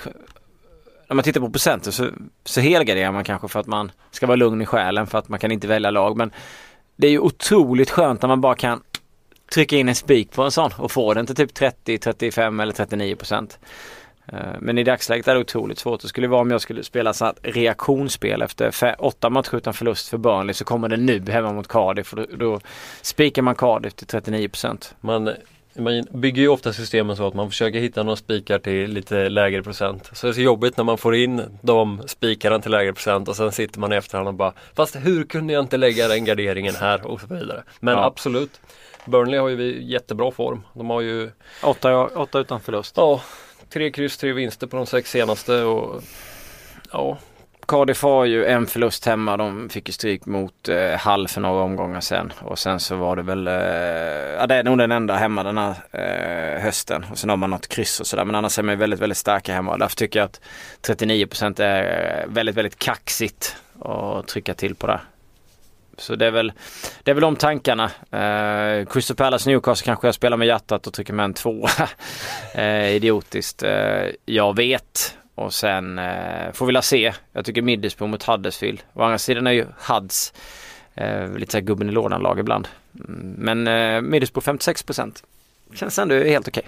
när 1.08 1.16
man 1.16 1.24
tittar 1.24 1.42
på 1.42 1.50
procenten 1.50 1.92
så, 1.94 2.10
så 2.46 2.62
helgarderar 2.62 3.12
man 3.12 3.24
kanske 3.24 3.48
för 3.48 3.60
att 3.60 3.68
man 3.68 3.92
ska 4.12 4.28
vara 4.28 4.36
lugn 4.36 4.62
i 4.62 4.66
själen 4.66 5.08
för 5.08 5.18
att 5.18 5.30
man 5.30 5.40
kan 5.40 5.52
inte 5.52 5.68
välja 5.68 5.92
lag. 5.92 6.18
Men 6.18 6.32
det 6.96 7.08
är 7.08 7.12
ju 7.12 7.20
otroligt 7.20 7.90
skönt 7.90 8.22
när 8.22 8.28
man 8.30 8.42
bara 8.42 8.56
kan 8.56 8.82
trycka 9.54 9.76
in 9.76 9.90
en 9.90 9.96
spik 9.96 10.32
på 10.32 10.44
en 10.44 10.52
sån 10.52 10.72
och 10.78 10.92
få 10.92 11.14
den 11.14 11.26
till 11.26 11.36
typ 11.36 11.54
30, 11.54 11.98
35 11.98 12.60
eller 12.60 12.74
39 12.74 13.16
procent. 13.16 13.60
Eh, 14.28 14.40
men 14.60 14.78
i 14.78 14.84
dagsläget 14.84 15.28
är 15.28 15.34
det 15.34 15.40
otroligt 15.42 15.80
svårt. 15.80 16.02
Det 16.02 16.08
skulle 16.08 16.28
vara 16.28 16.42
om 16.42 16.52
jag 16.52 16.62
skulle 16.62 16.84
spela 16.84 17.14
så 17.14 17.26
att 17.26 17.40
reaktionsspel 17.42 18.42
efter 18.42 18.72
fe- 18.72 18.96
åtta 19.00 19.30
matcher 19.30 19.56
utan 19.56 19.74
förlust 19.74 20.10
för 20.10 20.18
Burnley 20.18 20.54
så 20.54 20.66
kommer 20.66 20.90
det 20.90 20.98
nu 20.98 21.26
hemma 21.32 21.54
mot 21.54 21.68
Cardiff. 21.68 22.12
Då, 22.12 22.26
då 22.38 22.60
spikar 23.02 23.42
man 23.42 23.56
Cardiff 23.56 23.94
till 23.94 24.08
39 24.08 24.50
procent. 24.50 24.96
Man, 25.02 25.30
man 25.78 26.04
bygger 26.12 26.42
ju 26.42 26.48
ofta 26.48 26.74
systemen 26.74 27.16
så 27.18 27.28
att 27.28 27.34
man 27.34 27.50
försöker 27.50 27.80
hitta 27.80 28.04
några 28.04 28.16
spikar 28.16 28.60
till 28.60 28.92
lite 28.92 29.30
lägre 29.30 29.64
procent. 29.64 30.10
Så 30.14 30.28
det 30.28 30.32
är 30.32 30.34
så 30.34 30.42
jobbigt 30.42 30.78
när 30.78 30.84
man 30.84 30.98
får 30.98 31.16
in 31.16 31.42
de 31.62 32.02
spikarna 32.08 32.60
till 32.60 32.72
lägre 32.72 32.94
procent 32.94 33.28
och 33.28 33.36
sen 33.36 33.52
sitter 33.52 33.80
man 33.80 33.94
i 33.94 33.96
efterhand 33.96 34.28
och 34.28 34.34
bara 34.34 34.54
Fast 34.76 34.96
hur 34.96 35.24
kunde 35.24 35.54
jag 35.54 35.64
inte 35.64 35.78
lägga 35.78 36.08
den 36.08 36.26
garderingen 36.26 36.76
här 36.76 37.08
och 37.08 37.22
så 37.22 37.28
vidare. 37.28 37.64
Men 37.80 37.94
Ja. 37.94 38.06
absolut 38.06 38.62
Burnley 39.06 39.40
har 39.40 39.50
ju 39.50 39.84
jättebra 39.84 40.32
form. 40.32 40.64
De 40.74 40.90
har 40.90 41.02
ju 41.02 41.32
Åtta, 41.64 42.06
åtta 42.08 42.40
utan 42.40 42.60
förlust. 42.60 42.94
ja, 42.98 43.22
tre 43.70 43.92
kryss, 43.92 44.18
tre 44.18 44.34
vinster 44.34 44.68
på 44.68 44.78
de 44.78 44.86
sex 44.86 45.12
senaste 45.12 45.64
och 45.64 46.04
ja, 46.92 47.18
Cardiff 47.68 48.04
har 48.04 48.26
ju 48.26 48.46
en 48.46 48.68
förlust 48.68 49.06
hemma. 49.06 49.38
De 49.38 49.70
fick 49.70 49.90
ju 49.90 49.94
stryk 49.94 50.26
mot 50.26 50.70
eh, 50.70 50.92
Hall 50.92 51.28
för 51.28 51.42
några 51.42 51.64
omgångar 51.64 52.02
sen. 52.02 52.34
Och 52.40 52.60
sen 52.60 52.80
så 52.80 52.96
var 52.96 53.16
det 53.16 53.22
väl, 53.22 53.48
eh, 53.48 53.54
ja 54.40 54.48
det 54.48 54.56
är 54.56 54.64
nog 54.64 54.78
den 54.78 54.92
enda 54.92 55.16
hemma 55.16 55.44
den 55.44 55.58
här 55.58 55.76
eh, 55.92 56.62
hösten. 56.62 57.06
Och 57.12 57.18
sen 57.18 57.30
har 57.30 57.38
man 57.38 57.50
något 57.50 57.68
kryss 57.68 58.00
och 58.00 58.08
sådär. 58.08 58.26
Men 58.26 58.36
annars 58.36 58.60
är 58.60 58.64
man 58.64 58.74
ju 58.74 58.80
väldigt, 58.80 59.00
väldigt 59.00 59.18
starka 59.18 59.54
hemma. 59.54 59.78
Därför 59.78 59.96
tycker 59.96 60.20
jag 60.20 60.26
att 60.26 60.42
39% 60.82 61.62
är 61.62 62.22
eh, 62.24 62.34
väldigt, 62.34 62.56
väldigt 62.56 62.80
kaxigt 62.80 63.56
att 63.82 64.28
trycka 64.28 64.54
till 64.54 64.76
på 64.76 64.88
det. 64.88 65.00
Så 65.98 66.16
det 66.16 66.26
är 66.26 66.32
väl, 66.32 66.52
det 67.04 67.12
är 67.12 67.16
väl 67.16 67.22
de 67.22 67.36
tankarna. 67.36 67.92
Eh, 68.12 68.86
Crystal 68.86 69.18
Palace 69.18 69.50
Newcastle 69.50 69.86
kanske 69.86 70.08
jag 70.08 70.16
spelar 70.16 70.38
med 70.38 70.48
hjärtat 70.48 70.88
och 70.88 70.94
trycker 70.94 71.14
med 71.14 71.24
en 71.24 71.34
tvåa. 71.34 71.70
eh, 72.54 72.88
idiotiskt. 72.88 73.64
Eh, 73.64 74.08
jag 74.26 74.56
vet. 74.56 75.18
Och 75.38 75.54
sen 75.54 76.00
eh, 76.00 76.52
får 76.54 76.66
vi 76.66 76.72
la 76.72 76.82
se. 76.82 77.14
Jag 77.32 77.46
tycker 77.46 77.62
Middlesbrough 77.62 78.12
mot 78.12 78.24
Huddersfield. 78.24 78.80
Å 78.94 79.02
andra 79.04 79.18
sidan 79.18 79.48
är 79.48 79.52
ju 79.52 79.66
Huds 79.78 80.34
eh, 80.96 81.34
lite 81.38 81.52
såhär 81.52 81.66
gubben 81.66 81.90
i 81.90 81.92
lådan-lag 81.92 82.40
ibland. 82.40 82.68
Mm, 83.08 83.36
men 83.38 83.68
eh, 83.68 84.02
Middlesbrough 84.02 84.48
56% 84.48 85.24
känns 85.74 86.00
ändå 86.00 86.16
helt 86.16 86.48
okej. 86.48 86.64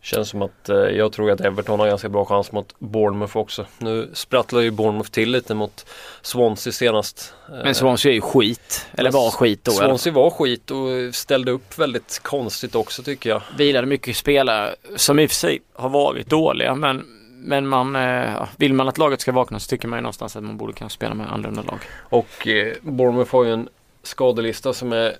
Känns 0.00 0.28
som 0.28 0.42
att 0.42 0.68
eh, 0.68 0.76
jag 0.76 1.12
tror 1.12 1.30
att 1.30 1.40
Everton 1.40 1.80
har 1.80 1.86
ganska 1.86 2.08
bra 2.08 2.24
chans 2.24 2.52
mot 2.52 2.74
Bournemouth 2.78 3.36
också. 3.36 3.66
Nu 3.78 4.10
sprattlar 4.12 4.60
ju 4.60 4.70
Bournemouth 4.70 5.10
till 5.10 5.30
lite 5.30 5.54
mot 5.54 5.86
Swansea 6.22 6.72
senast. 6.72 7.34
Eh, 7.48 7.54
Men 7.64 7.74
Swansea 7.74 8.10
är 8.10 8.14
ju 8.14 8.20
skit. 8.20 8.86
Eller 8.92 9.10
var 9.10 9.30
skit 9.30 9.64
då. 9.64 9.72
eller? 9.72 9.80
Swansea 9.80 10.12
var 10.12 10.30
skit 10.30 10.70
och 10.70 11.14
ställde 11.14 11.50
upp 11.50 11.78
väldigt 11.78 12.20
konstigt 12.22 12.74
också 12.74 13.02
tycker 13.02 13.30
jag. 13.30 13.42
Vilade 13.56 13.86
mycket 13.86 14.16
spelare 14.16 14.74
som 14.96 15.18
i 15.18 15.26
och 15.26 15.30
för 15.30 15.36
sig 15.36 15.62
har 15.74 15.88
varit 15.88 16.26
dåliga 16.26 16.74
men 16.74 17.14
men 17.40 17.66
man, 17.66 17.96
eh, 17.96 18.48
vill 18.56 18.74
man 18.74 18.88
att 18.88 18.98
laget 18.98 19.20
ska 19.20 19.32
vakna 19.32 19.60
så 19.60 19.68
tycker 19.68 19.88
man 19.88 19.98
ju 19.98 20.02
någonstans 20.02 20.36
att 20.36 20.42
man 20.42 20.56
borde 20.56 20.72
kunna 20.72 20.90
spela 20.90 21.14
med 21.14 21.32
annorlunda 21.32 21.62
lag. 21.62 21.78
Och 21.98 22.46
eh, 22.46 22.76
Bournemouth 22.82 23.32
har 23.32 23.44
ju 23.44 23.52
en 23.52 23.68
skadelista 24.02 24.72
som 24.72 24.92
är 24.92 25.16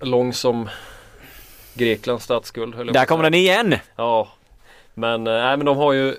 lång 0.00 0.32
som 0.32 0.68
Greklands 1.74 2.24
statsskuld. 2.24 2.92
Där 2.92 3.00
på 3.00 3.08
kommer 3.08 3.24
den 3.24 3.34
igen! 3.34 3.74
Ja, 3.96 4.28
men, 4.94 5.26
eh, 5.26 5.32
nej, 5.32 5.56
men 5.56 5.66
de 5.66 5.76
har 5.76 5.92
ju, 5.92 6.16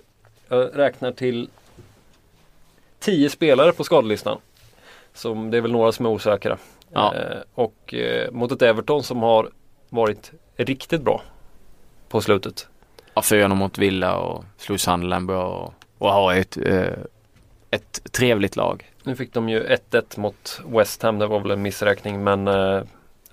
jag 0.48 0.70
räknar 0.74 1.12
till 1.12 1.50
10 3.00 3.30
spelare 3.30 3.72
på 3.72 3.84
skadelistan. 3.84 4.38
Som, 5.14 5.52
det 5.52 5.58
är 5.58 5.62
väl 5.62 5.72
några 5.72 5.92
som 5.92 6.06
är 6.06 6.10
osäkra. 6.10 6.58
Ja. 6.94 7.16
Eh, 7.16 7.38
och 7.54 7.94
eh, 7.94 8.32
mot 8.32 8.52
ett 8.52 8.62
Everton 8.62 9.04
som 9.04 9.18
har 9.18 9.50
varit 9.90 10.32
riktigt 10.56 11.02
bra 11.02 11.22
på 12.10 12.22
slutet. 12.22 12.68
Ja, 13.14 13.22
4 13.22 13.48
mot 13.48 13.78
Villa 13.78 14.18
och 14.18 14.44
slog 14.58 14.80
Sunderland 14.80 15.28
bra 15.28 15.46
och, 15.46 15.74
och 16.08 16.14
har 16.14 16.34
ett, 16.34 16.58
eh, 16.58 16.88
ett 17.72 18.02
trevligt 18.12 18.56
lag. 18.56 18.92
Nu 19.04 19.16
fick 19.16 19.34
de 19.34 19.50
ju 19.50 19.64
1-1 19.92 20.20
mot 20.20 20.62
West 20.66 21.02
Ham, 21.04 21.20
det 21.20 21.28
var 21.28 21.40
väl 21.40 21.52
en 21.52 21.62
missräkning 21.62 22.24
men 22.24 22.48
eh, 22.48 22.82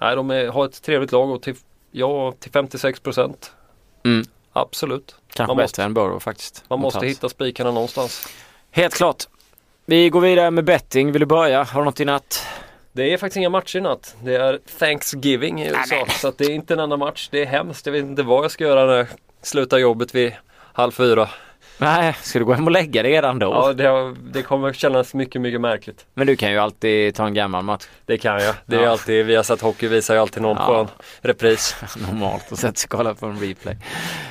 nej, 0.00 0.16
de 0.16 0.30
är, 0.30 0.48
har 0.48 0.64
ett 0.64 0.82
trevligt 0.82 1.12
lag 1.12 1.30
och 1.30 1.42
till, 1.42 1.54
ja, 1.90 2.32
till 2.38 2.52
56 2.52 3.00
procent. 3.00 3.52
Mm. 4.04 4.24
Absolut. 4.52 5.14
Kanske 5.34 5.50
Man 5.50 5.56
bättre 5.56 5.64
måste- 5.64 5.82
än 5.82 5.94
Borough 5.94 6.18
faktiskt. 6.20 6.64
Man 6.68 6.80
måste 6.80 7.06
hitta 7.06 7.28
spikarna 7.28 7.70
någonstans. 7.70 8.26
Helt 8.70 8.94
klart. 8.94 9.24
Vi 9.86 10.08
går 10.08 10.20
vidare 10.20 10.50
med 10.50 10.64
betting. 10.64 11.12
Vill 11.12 11.20
du 11.20 11.26
börja? 11.26 11.62
Har 11.62 11.80
du 11.80 11.84
något 11.84 12.00
i 12.00 12.04
natt? 12.04 12.46
Det 12.92 13.12
är 13.12 13.18
faktiskt 13.18 13.36
inga 13.36 13.48
matcher 13.50 13.76
i 13.78 13.80
natt. 13.80 14.16
Det 14.24 14.36
är 14.36 14.58
Thanksgiving 14.78 15.62
i 15.62 15.68
USA. 15.68 16.06
Så 16.08 16.28
att 16.28 16.38
det 16.38 16.44
är 16.44 16.50
inte 16.50 16.74
en 16.74 16.80
enda 16.80 16.96
match. 16.96 17.28
Det 17.32 17.42
är 17.42 17.46
hemskt. 17.46 17.86
Jag 17.86 17.92
vet 17.92 18.04
inte 18.04 18.22
vad 18.22 18.44
jag 18.44 18.50
ska 18.50 18.64
göra 18.64 18.86
när 18.86 19.08
slutar 19.42 19.78
jobbet 19.78 20.14
vid 20.14 20.32
halv 20.72 20.90
fyra. 20.92 21.28
Nej, 21.78 22.16
ska 22.22 22.38
du 22.38 22.44
gå 22.44 22.52
hem 22.52 22.64
och 22.64 22.70
lägga 22.70 23.02
dig 23.02 23.12
redan 23.12 23.38
då? 23.38 23.46
Ja, 23.46 23.72
det, 23.72 24.14
det 24.32 24.42
kommer 24.42 24.72
kännas 24.72 25.14
mycket, 25.14 25.40
mycket 25.40 25.60
märkligt. 25.60 26.06
Men 26.14 26.26
du 26.26 26.36
kan 26.36 26.52
ju 26.52 26.58
alltid 26.58 27.14
ta 27.14 27.26
en 27.26 27.34
gammal 27.34 27.64
match. 27.64 27.84
Det 28.06 28.18
kan 28.18 28.42
jag. 28.42 28.54
Det 28.66 28.76
är 28.76 28.80
Ja. 28.82 28.88
alltid, 28.90 29.26
vi 29.26 29.36
har 29.36 29.42
sett 29.42 29.60
hockey 29.60 29.88
visar 29.88 30.14
ju 30.14 30.20
alltid 30.20 30.42
någon 30.42 30.56
Ja. 30.56 30.66
skön 30.66 30.88
repris. 31.20 31.76
Normalt 32.10 32.52
och 32.52 32.58
sätta 32.58 32.74
sig 32.74 32.86
och 32.86 32.96
kolla 32.96 33.14
på 33.14 33.26
en 33.26 33.38
replay. 33.40 33.76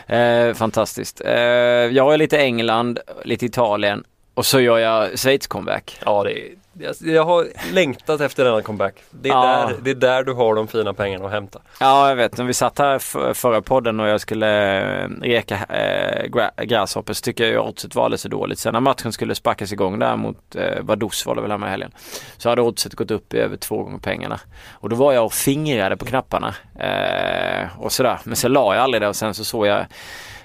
Eh, 0.07 0.53
fantastiskt. 0.53 1.21
Eh, 1.25 1.33
jag 1.33 2.13
är 2.13 2.17
lite 2.17 2.37
England, 2.37 2.99
lite 3.25 3.45
Italien 3.45 4.03
och 4.39 4.45
så 4.45 4.59
gör 4.59 4.77
jag 4.77 5.19
Schweiz 5.19 5.47
comeback. 5.47 5.99
Ja, 6.05 6.23
det 6.23 6.31
är, 6.41 6.49
jag, 6.79 6.95
jag 7.01 7.25
har 7.25 7.47
längtat 7.73 8.21
efter 8.21 8.45
denna 8.45 8.61
comeback. 8.61 8.95
Det 9.11 9.29
är, 9.29 9.33
Ja. 9.33 9.41
där, 9.67 9.75
det 9.83 9.89
är 9.91 9.95
där 9.95 10.23
du 10.23 10.33
har 10.33 10.55
de 10.55 10.67
fina 10.67 10.93
pengarna 10.93 11.25
att 11.25 11.31
hämta. 11.31 11.59
Ja, 11.79 12.09
jag 12.09 12.15
vet. 12.15 12.37
När 12.37 12.45
vi 12.45 12.53
satt 12.53 12.79
här 12.79 12.95
f- 12.95 13.15
förra 13.37 13.61
podden 13.61 13.99
och 13.99 14.07
jag 14.07 14.21
skulle 14.21 14.79
eh, 15.03 15.09
reka 15.21 15.55
eh, 15.69 16.23
gra- 16.29 16.63
Grasshopper 16.65 17.13
så 17.13 17.21
tycker 17.21 17.53
jag 17.53 17.67
oddset 17.67 17.95
var 17.95 18.03
alldeles 18.05 18.21
för 18.21 18.29
dåligt. 18.29 18.59
Sen 18.59 18.73
när 18.73 18.79
matchen 18.79 19.11
skulle 19.13 19.35
sparkas 19.35 19.71
igång 19.71 19.99
där 19.99 20.15
mot 20.15 20.55
eh, 20.55 20.81
Vaduz 20.81 21.25
var 21.25 21.35
det 21.35 21.41
väl 21.41 21.51
här 21.51 21.57
med 21.57 21.69
helgen. 21.69 21.91
Så 22.37 22.49
hade 22.49 22.61
oddset 22.61 22.93
gått 22.95 23.11
upp 23.11 23.33
i 23.33 23.37
över 23.37 23.57
två 23.57 23.83
gånger 23.83 23.99
pengarna. 23.99 24.39
Och 24.71 24.89
då 24.89 24.95
var 24.95 25.13
jag 25.13 25.25
och 25.25 25.33
fingrade 25.33 25.97
på 25.97 26.05
knapparna. 26.05 26.55
Eh, 26.79 27.67
och 27.79 27.91
sådär. 27.91 28.19
Men 28.23 28.35
så 28.35 28.47
la 28.47 28.75
jag 28.75 28.83
aldrig 28.83 29.01
det 29.01 29.07
och 29.07 29.15
sen 29.15 29.33
så 29.33 29.43
såg 29.45 29.67
jag 29.67 29.85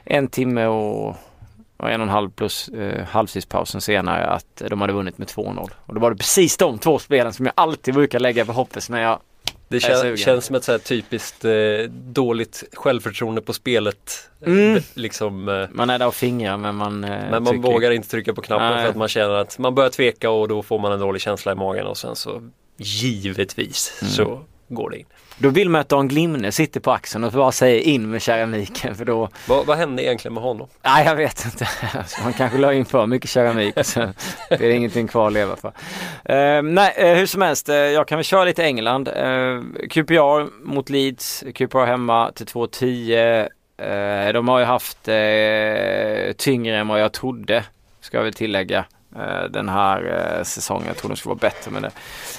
en 0.05 0.29
timme 0.29 0.67
och 0.67 1.17
och 1.85 1.91
en 1.91 2.01
och 2.01 2.07
en 2.07 2.13
halv 2.13 2.31
plus 2.31 2.69
eh, 2.69 3.05
halvtidspausen 3.05 3.81
senare 3.81 4.27
att 4.27 4.63
de 4.69 4.81
hade 4.81 4.93
vunnit 4.93 5.19
med 5.19 5.29
2-0. 5.29 5.71
Och 5.87 5.95
då 5.95 6.01
var 6.01 6.11
det 6.11 6.17
precis 6.17 6.57
de 6.57 6.79
två 6.79 6.99
spelen 6.99 7.33
som 7.33 7.47
jag 7.47 7.53
alltid 7.57 7.95
brukar 7.95 8.19
lägga 8.21 8.45
på 8.45 8.53
hoppes 8.53 8.91
när 8.91 9.03
jag 9.03 9.19
Det 9.69 9.81
kän, 9.81 10.17
känns 10.17 10.45
som 10.45 10.57
ett 10.57 10.65
så 10.65 10.79
typiskt 10.79 11.45
eh, 11.45 11.53
dåligt 11.91 12.65
självförtroende 12.73 13.41
på 13.41 13.53
spelet. 13.53 14.31
Mm. 14.47 14.77
Eh, 14.77 14.83
Liksom, 14.95 15.49
eh, 15.49 15.69
Man 15.73 15.91
är 15.91 15.99
där 15.99 16.07
och 16.07 16.15
fingrar 16.15 16.57
men 16.57 16.75
man... 16.75 17.05
eh, 17.05 17.11
men 17.31 17.43
man 17.43 17.61
vågar 17.61 17.91
inte 17.91 18.09
trycka 18.09 18.35
på 18.35 18.43
knappen 18.43 18.71
Nej. 18.71 18.83
för 18.83 18.91
att 18.91 18.97
man 18.97 19.09
känner 19.09 19.35
att 19.35 19.59
man 19.59 19.75
börjar 19.75 19.91
tveka 19.91 20.31
och 20.31 20.49
då 20.49 20.63
får 20.63 20.79
man 20.79 20.93
en 20.93 21.01
dålig 21.01 21.23
känsla 21.23 21.53
i 21.53 21.55
magen 21.55 21.87
och 21.87 21.97
sen 21.99 22.17
så 22.17 22.43
givetvis 22.77 23.99
Mm. 24.03 24.13
så 24.13 24.41
går 24.69 24.91
det 24.91 24.99
in. 24.99 25.07
Då 25.39 25.49
vill 25.49 25.69
man 25.69 25.81
att 25.81 25.89
Dan 25.89 26.09
Glimne 26.09 26.53
sitter 26.53 26.81
på 26.81 26.93
axeln 26.93 27.25
och 27.25 27.33
bara 27.33 27.53
säger 27.53 27.81
in 27.81 28.11
med 28.11 28.23
keramiken 28.23 28.95
för 28.95 29.05
då... 29.05 29.29
Vad, 29.49 29.67
vad 29.67 29.77
hände 29.77 30.03
egentligen 30.05 30.35
med 30.35 30.43
honom? 30.43 30.69
Nej 30.83 31.07
jag 31.07 31.17
vet 31.17 31.45
inte. 31.45 31.69
Man 32.23 32.33
kanske 32.33 32.59
la 32.59 32.73
in 32.73 32.85
för 32.85 33.07
mycket 33.07 33.31
keramik 33.31 33.77
och 33.77 33.87
sen 33.87 34.15
blir 34.49 34.59
det 34.59 34.75
ingenting 34.75 35.09
kvar 35.09 35.27
att 35.27 35.33
leva 35.33 35.57
för. 35.57 35.69
Eh, 36.25 36.63
nej 36.63 36.95
eh, 36.97 37.15
hur 37.15 37.27
som 37.27 37.43
helst, 37.43 37.69
eh, 37.69 37.75
jag 37.77 38.09
kan 38.09 38.19
väl 38.19 38.25
köra 38.25 38.45
lite 38.45 38.65
England. 38.65 39.09
Uh, 39.09 39.63
QPR 39.91 40.65
mot 40.65 40.91
Leeds, 40.91 41.45
QPR 41.55 41.85
hemma 41.85 42.33
till 42.33 42.47
2-10. 42.47 43.49
Eh, 43.77 44.33
de 44.33 44.49
har 44.49 44.59
ju 44.59 44.65
haft 44.65 45.09
uh, 45.09 46.33
tyngre 46.33 46.79
än 46.79 46.89
vad 46.89 47.01
jag 47.01 47.13
trodde, 47.13 47.65
ska 48.01 48.17
jag 48.17 48.25
väl 48.25 48.35
tillägga. 48.35 48.85
Eh, 49.19 49.45
den 49.51 49.69
här 49.69 50.37
eh, 50.39 50.43
säsongen. 50.45 50.87
Jag 50.87 50.97
tror 50.97 51.09
de 51.09 51.17
skulle 51.17 51.31
vara 51.31 51.51
bättre 51.51 51.71
med 51.71 51.83
det. 51.83 51.91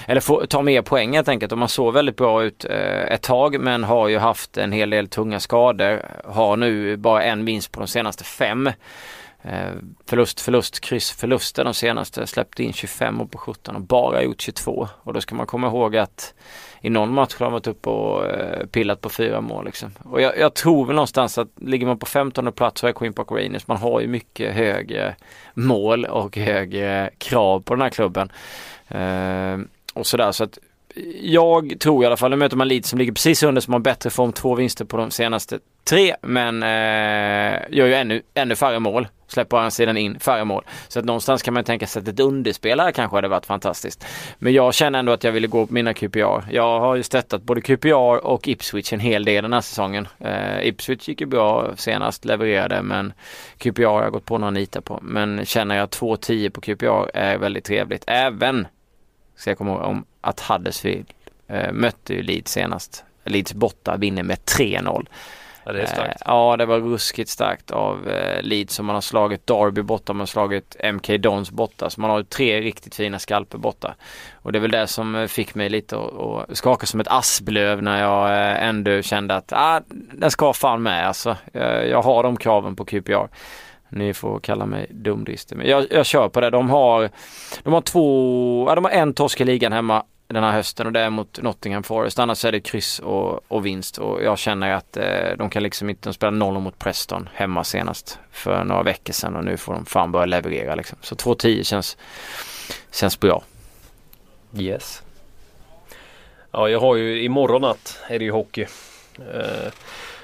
Eller 0.06 0.20
få, 0.20 0.46
ta 0.46 0.62
mer 0.62 0.82
poäng 0.82 1.14
helt 1.14 1.28
enkelt. 1.28 1.50
De 1.50 1.60
har 1.60 1.68
såg 1.68 1.94
väldigt 1.94 2.16
bra 2.16 2.44
ut 2.44 2.64
eh, 2.64 3.12
ett 3.12 3.22
tag 3.22 3.60
men 3.60 3.84
har 3.84 4.08
ju 4.08 4.18
haft 4.18 4.56
en 4.56 4.72
hel 4.72 4.90
del 4.90 5.08
tunga 5.08 5.40
skador. 5.40 6.02
Har 6.24 6.56
nu 6.56 6.96
bara 6.96 7.22
en 7.22 7.44
vinst 7.44 7.72
på 7.72 7.80
de 7.80 7.88
senaste 7.88 8.24
fem. 8.24 8.70
Eh, 9.46 9.72
förlust, 10.06 10.40
förlust, 10.40 10.80
kryss, 10.80 11.12
förluster 11.12 11.64
de 11.64 11.74
senaste. 11.74 12.26
Släppte 12.26 12.62
in 12.62 12.72
25 12.72 13.20
och 13.20 13.30
på 13.30 13.38
17 13.38 13.76
och 13.76 13.82
bara 13.82 14.22
gjort 14.22 14.40
22. 14.40 14.88
Och 15.02 15.12
då 15.12 15.20
ska 15.20 15.34
man 15.34 15.46
komma 15.46 15.66
ihåg 15.66 15.96
att 15.96 16.34
i 16.80 16.90
någon 16.90 17.14
match 17.14 17.34
har 17.38 17.46
de 17.46 17.52
varit 17.52 17.66
uppe 17.66 17.88
och 17.88 18.26
eh, 18.26 18.66
pillat 18.66 19.00
på 19.00 19.08
fyra 19.08 19.40
mål 19.40 19.64
liksom. 19.64 19.90
Och 20.04 20.20
jag, 20.20 20.38
jag 20.38 20.54
tror 20.54 20.86
väl 20.86 20.96
någonstans 20.96 21.38
att 21.38 21.48
ligger 21.60 21.86
man 21.86 21.98
på 21.98 22.06
15 22.06 22.52
plats 22.52 22.80
så 22.80 22.86
är 22.86 22.92
Queen 22.92 23.12
Park 23.12 23.30
Rangers. 23.30 23.66
Man 23.66 23.76
har 23.76 24.00
ju 24.00 24.06
mycket 24.06 24.54
högre 24.54 25.14
mål 25.54 26.04
och 26.04 26.36
högre 26.36 27.10
krav 27.18 27.60
på 27.60 27.74
den 27.74 27.82
här 27.82 27.90
klubben. 27.90 28.32
Eh, 28.88 29.58
och 29.94 30.06
sådär 30.06 30.32
så 30.32 30.44
att 30.44 30.58
jag 31.20 31.80
tror 31.80 32.02
i 32.02 32.06
alla 32.06 32.16
fall, 32.16 32.30
nu 32.30 32.36
möter 32.36 32.56
man 32.56 32.68
Leeds 32.68 32.88
som 32.88 32.98
ligger 32.98 33.12
precis 33.12 33.42
under 33.42 33.60
som 33.60 33.72
har 33.72 33.80
bättre 33.80 34.10
form, 34.10 34.32
två 34.32 34.54
vinster 34.54 34.84
på 34.84 34.96
de 34.96 35.10
senaste 35.10 35.58
tre 35.84 36.14
men 36.22 36.62
eh, 36.62 37.60
gör 37.70 37.86
ju 37.86 37.94
ännu, 37.94 38.22
ännu 38.34 38.56
färre 38.56 38.78
mål. 38.78 39.08
Släpper 39.28 39.56
han 39.56 39.70
sidan 39.70 39.96
in 39.96 40.20
färre 40.20 40.44
mål. 40.44 40.64
Så 40.88 40.98
att 40.98 41.04
någonstans 41.04 41.42
kan 41.42 41.54
man 41.54 41.64
tänka 41.64 41.86
sig 41.86 42.02
att 42.02 42.08
ett 42.08 42.20
underspel 42.20 42.80
här 42.80 42.90
kanske 42.90 43.16
hade 43.16 43.28
varit 43.28 43.46
fantastiskt. 43.46 44.06
Men 44.38 44.52
jag 44.52 44.74
känner 44.74 44.98
ändå 44.98 45.12
att 45.12 45.24
jag 45.24 45.32
ville 45.32 45.46
gå 45.46 45.66
på 45.66 45.72
mina 45.72 45.94
QPR. 45.94 46.50
Jag 46.50 46.80
har 46.80 46.94
ju 46.94 47.02
stöttat 47.02 47.42
både 47.42 47.60
QPR 47.60 48.26
och 48.26 48.48
Ipswich 48.48 48.92
en 48.92 49.00
hel 49.00 49.24
del 49.24 49.42
den 49.42 49.52
här 49.52 49.60
säsongen. 49.60 50.08
Eh, 50.18 50.66
Ipswich 50.66 51.08
gick 51.08 51.20
ju 51.20 51.26
bra 51.26 51.76
senast, 51.76 52.24
levererade 52.24 52.82
men 52.82 53.12
QPR 53.58 53.84
har 53.84 54.02
jag 54.02 54.12
gått 54.12 54.24
på 54.24 54.38
några 54.38 54.50
nitar 54.50 54.80
på. 54.80 54.98
Men 55.02 55.46
känner 55.46 55.76
jag 55.76 55.88
2-10 55.88 56.50
på 56.50 56.60
QPR 56.60 57.10
är 57.14 57.38
väldigt 57.38 57.64
trevligt. 57.64 58.04
Även, 58.06 58.66
ska 59.36 59.50
jag 59.50 59.58
komma 59.58 59.70
ihåg, 59.70 59.82
om 59.82 60.04
att 60.20 60.40
Huddersfield 60.40 61.06
eh, 61.48 61.72
mötte 61.72 62.14
ju 62.14 62.22
Leeds 62.22 62.52
senast. 62.52 63.04
Leeds 63.24 63.54
borta 63.54 63.96
vinner 63.96 64.22
med 64.22 64.38
3-0. 64.38 65.06
Ja, 65.66 65.72
det 65.72 65.82
är 65.82 65.86
starkt. 65.86 66.20
Eh, 66.20 66.26
ja, 66.26 66.56
det 66.56 66.66
var 66.66 66.78
ruskigt 66.78 67.30
starkt 67.30 67.70
av 67.70 68.08
eh, 68.08 68.42
Leeds 68.42 68.74
som 68.74 68.86
man 68.86 68.94
har 68.94 69.00
slagit 69.00 69.46
Derby 69.46 69.82
borta, 69.82 70.12
man 70.12 70.20
har 70.20 70.26
slagit 70.26 70.76
MK 70.92 71.08
Dons 71.18 71.50
borta. 71.50 71.90
Så 71.90 72.00
man 72.00 72.10
har 72.10 72.22
tre 72.22 72.60
riktigt 72.60 72.94
fina 72.94 73.18
skalper 73.18 73.58
borta. 73.58 73.94
Och 74.34 74.52
det 74.52 74.58
är 74.58 74.60
väl 74.60 74.70
det 74.70 74.86
som 74.86 75.14
eh, 75.14 75.26
fick 75.26 75.54
mig 75.54 75.68
lite 75.68 75.96
att 75.96 76.56
skaka 76.56 76.86
som 76.86 77.00
ett 77.00 77.08
asplöv 77.08 77.82
när 77.82 78.00
jag 78.00 78.28
eh, 78.28 78.68
ändå 78.68 79.02
kände 79.02 79.34
att 79.34 79.52
ah, 79.52 79.80
den 80.12 80.30
ska 80.30 80.52
fan 80.52 80.82
med 80.82 81.08
alltså. 81.08 81.36
Jag, 81.52 81.88
jag 81.88 82.02
har 82.02 82.22
de 82.22 82.36
kraven 82.36 82.76
på 82.76 82.84
QPR. 82.84 83.28
Ni 83.88 84.14
får 84.14 84.40
kalla 84.40 84.66
mig 84.66 84.86
dumdristig. 84.90 85.56
Men 85.56 85.66
jag, 85.66 85.86
jag 85.90 86.06
kör 86.06 86.28
på 86.28 86.40
det. 86.40 86.50
De 86.50 86.70
har, 86.70 87.10
de 87.62 87.72
har 87.72 87.80
två, 87.80 88.66
ja, 88.68 88.74
de 88.74 88.84
har 88.84 88.92
en 88.92 89.14
torsk 89.14 89.40
i 89.40 89.44
ligan 89.44 89.72
hemma 89.72 90.04
den 90.28 90.44
här 90.44 90.52
hösten 90.52 90.86
och 90.86 90.92
det 90.92 91.00
är 91.00 91.10
mot 91.10 91.42
Nottingham 91.42 91.82
Forest. 91.82 92.18
Annars 92.18 92.44
är 92.44 92.52
det 92.52 92.60
kryss 92.60 92.98
och, 92.98 93.52
och 93.52 93.66
vinst 93.66 93.98
och 93.98 94.22
jag 94.22 94.38
känner 94.38 94.70
att 94.70 94.96
eh, 94.96 95.36
de 95.38 95.50
kan 95.50 95.62
liksom 95.62 95.90
inte, 95.90 96.08
de 96.08 96.14
spelade 96.14 96.36
noll 96.36 96.60
mot 96.60 96.78
Preston 96.78 97.28
hemma 97.34 97.64
senast 97.64 98.18
för 98.30 98.64
några 98.64 98.82
veckor 98.82 99.12
sedan 99.12 99.36
och 99.36 99.44
nu 99.44 99.56
får 99.56 99.72
de 99.74 99.86
fan 99.86 100.12
börja 100.12 100.26
leverera 100.26 100.74
liksom. 100.74 100.98
Så 101.00 101.14
2-10 101.14 101.62
känns, 101.62 101.96
känns 102.92 103.20
bra. 103.20 103.42
Yes. 104.58 105.02
Ja, 106.50 106.68
jag 106.68 106.80
har 106.80 106.96
ju 106.96 107.22
imorgon 107.22 107.62
natt 107.62 107.98
är 108.08 108.18
det 108.18 108.24
ju 108.24 108.30
hockey. 108.30 108.66
Eh, 109.18 109.72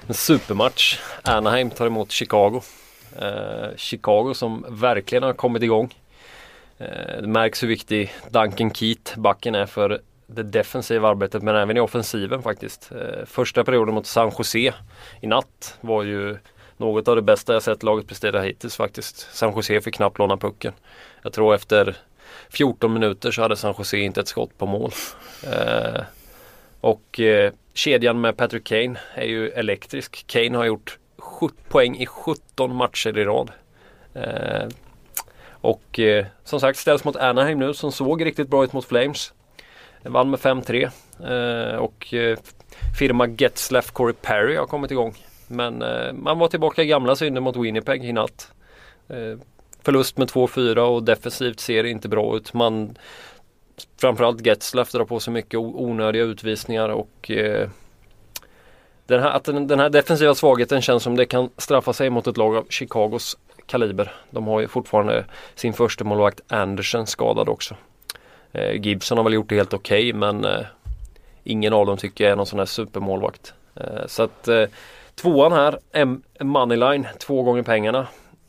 en 0.07 0.15
supermatch. 0.15 0.99
Anaheim 1.23 1.71
tar 1.71 1.87
emot 1.87 2.13
Chicago. 2.13 2.63
Eh, 3.21 3.77
Chicago 3.77 4.35
som 4.35 4.67
verkligen 4.69 5.23
har 5.23 5.33
kommit 5.33 5.63
igång. 5.63 5.95
Eh, 6.83 7.23
det 7.23 7.29
märks 7.29 7.63
hur 7.63 7.69
viktig 7.69 8.13
Duncan 8.31 8.75
Keat, 8.75 9.15
backen, 9.17 9.55
är 9.55 9.67
för 9.67 10.01
det 10.27 10.43
defensiva 10.43 11.09
arbetet 11.09 11.43
men 11.43 11.57
även 11.57 11.77
i 11.77 11.81
offensiven 11.81 12.43
faktiskt. 12.43 12.93
Eh, 12.93 13.25
första 13.27 13.65
perioden 13.65 13.95
mot 13.95 14.07
San 14.07 14.33
Jose 14.39 14.75
i 15.21 15.27
natt 15.27 15.79
var 15.81 16.03
ju 16.03 16.39
något 16.77 17.09
av 17.09 17.17
det 17.17 17.23
bästa 17.23 17.53
jag 17.53 17.63
sett 17.63 17.83
laget 17.83 18.07
prestera 18.07 18.43
hittills 18.43 18.77
faktiskt. 18.77 19.35
San 19.35 19.53
Jose 19.57 19.81
fick 19.81 19.95
knappt 19.95 20.19
låna 20.19 20.37
pucken. 20.37 20.73
Jag 21.23 21.33
tror 21.33 21.55
efter 21.55 21.97
14 22.49 22.93
minuter 22.93 23.31
så 23.31 23.43
hade 23.43 23.57
San 23.57 23.75
Jose 23.79 23.99
inte 23.99 24.21
ett 24.21 24.29
skott 24.29 24.59
på 24.59 24.67
mål. 24.67 24.93
Eh, 25.45 26.03
och 26.81 27.21
eh, 27.21 27.53
kedjan 27.75 28.21
med 28.21 28.37
Patrick 28.37 28.65
Kane 28.65 28.99
är 29.15 29.27
ju 29.27 29.51
elektrisk. 29.51 30.27
Kane 30.27 30.57
har 30.57 30.65
gjort 30.65 30.99
7 31.19 31.49
poäng 31.69 31.97
i 31.97 32.07
17 32.07 32.77
matcher 32.77 33.19
i 33.19 33.25
rad. 33.25 33.51
Eh, 34.15 34.69
och 35.63 35.99
eh, 35.99 36.27
som 36.45 36.61
sagt 36.61 36.79
ställs 36.79 37.05
mot 37.05 37.17
Anaheim 37.17 37.59
nu 37.59 37.75
som 37.75 37.93
såg 37.93 38.25
riktigt 38.25 38.49
bra 38.49 38.65
ut 38.65 38.73
mot 38.73 38.85
Flames. 38.85 39.33
Vann 40.03 40.31
med 40.31 40.41
5-3 40.41 40.91
eh, 41.73 41.77
och 41.77 42.15
eh, 42.15 42.39
firma 42.99 43.27
Getzlaff 43.27 43.91
Corey 43.91 44.15
Perry 44.23 44.57
har 44.57 44.67
kommit 44.67 44.91
igång. 44.91 45.15
Men 45.47 45.83
eh, 45.83 46.13
man 46.13 46.39
var 46.39 46.49
tillbaka 46.49 46.83
i 46.83 46.87
gamla 46.87 47.17
synder 47.17 47.41
mot 47.41 47.57
Winnipeg 47.57 48.05
i 48.05 48.13
natt. 48.13 48.53
Eh, 49.09 49.39
förlust 49.83 50.17
med 50.17 50.29
2-4 50.29 50.79
och 50.79 51.03
defensivt 51.03 51.61
ser 51.61 51.83
det 51.83 51.91
inte 51.91 52.09
bra 52.09 52.37
ut. 52.37 52.55
Man 52.55 52.97
Framförallt 54.01 54.47
Getzlaff 54.47 54.93
drar 54.93 55.05
på 55.05 55.21
sig 55.21 55.33
mycket 55.33 55.59
onödiga 55.59 56.23
utvisningar 56.23 56.89
och 56.89 57.31
eh, 57.31 57.69
den, 59.07 59.23
här, 59.23 59.31
att 59.31 59.45
den, 59.45 59.67
den, 59.67 59.79
här 59.79 59.91
defensiva 59.91 60.35
svagheten 60.35 60.83
känns 60.83 61.03
som 61.03 61.17
det 61.17 61.27
kan 61.27 61.51
straffa 61.57 61.93
sig 61.93 62.11
mot 62.11 62.27
ett 62.27 62.37
lag 62.37 62.57
av 62.57 62.67
Chicagos 62.69 63.39
kaliber. 63.73 64.13
De 64.31 64.47
har 64.47 64.61
ju 64.61 64.69
fortfarande 64.69 65.25
sin 65.55 65.73
första 65.73 66.05
målvakt 66.05 66.41
Anderson 66.49 67.07
skadad 67.07 67.49
också. 67.49 67.77
Eh, 68.53 68.73
Gibson 68.73 69.19
har 69.19 69.25
väl 69.25 69.33
gjort 69.33 69.49
det 69.49 69.55
helt 69.55 69.75
okej 69.75 70.09
okay, 70.09 70.19
men 70.19 70.45
eh, 70.45 70.67
ingen 71.45 71.73
av 71.73 71.87
dem 71.87 71.97
tycker 71.97 72.25
jag 72.25 72.33
är 72.33 72.37
någon 72.37 72.47
sån 72.47 72.59
här 72.59 72.67
supermålvakt. 72.67 73.55
Eh, 73.75 74.07
så 74.07 74.23
att 74.23 74.49
eh, 74.49 74.65
tvåan 75.15 75.53
här, 75.53 75.79
M 75.93 76.23
Moneyline, 76.41 77.07
två 77.19 77.43
gånger 77.43 77.63
pengarna. 77.63 78.07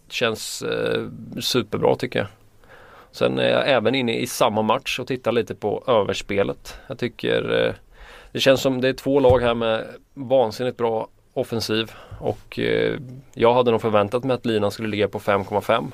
Känns 0.10 0.62
eh, 0.62 1.01
superbra 1.42 1.96
tycker 1.96 2.20
jag. 2.20 2.27
Sen 3.12 3.39
är 3.39 3.50
jag 3.50 3.70
även 3.70 3.96
inne 3.96 4.18
i 4.18 4.27
samma 4.27 4.62
match 4.62 5.00
och 5.00 5.08
tittar 5.08 5.32
lite 5.32 5.56
på 5.56 5.84
överspelet. 5.88 6.77
Jag 6.88 6.98
tycker 6.98 7.65
eh, 7.65 7.74
det 8.32 8.39
känns 8.39 8.62
som 8.62 8.82
det 8.82 8.89
är 8.89 8.94
två 8.94 9.20
lag 9.20 9.39
här 9.42 9.53
med 9.53 9.86
vansinnigt 10.13 10.77
bra 10.77 11.08
offensiv 11.34 11.92
och 12.20 12.60
eh, 12.60 13.00
jag 13.34 13.54
hade 13.54 13.72
nog 13.72 13.82
förväntat 13.82 14.24
mig 14.24 14.34
att 14.34 14.46
linan 14.46 14.72
skulle 14.72 14.88
ligga 14.88 15.08
på 15.08 15.20
5,5. 15.20 15.92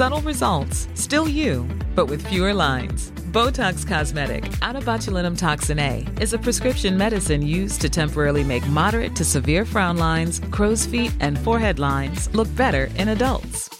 Subtle 0.00 0.20
results, 0.20 0.88
still 0.94 1.28
you, 1.28 1.66
but 1.94 2.08
with 2.08 2.26
fewer 2.26 2.54
lines. 2.54 3.12
Botox 3.32 3.84
Cosmetic, 3.84 4.44
out 4.62 4.84
botulinum 4.84 5.36
toxin 5.36 5.78
A, 5.78 6.06
is 6.20 6.32
a 6.32 6.38
prescription 6.38 6.96
medicine 6.96 7.42
used 7.42 7.80
to 7.82 7.88
temporarily 7.88 8.42
make 8.42 8.66
moderate 8.68 9.14
to 9.16 9.24
severe 9.24 9.64
frown 9.64 9.98
lines, 9.98 10.40
crow's 10.50 10.86
feet, 10.86 11.14
and 11.20 11.38
forehead 11.38 11.78
lines 11.78 12.34
look 12.34 12.48
better 12.56 12.88
in 12.96 13.08
adults. 13.08 13.79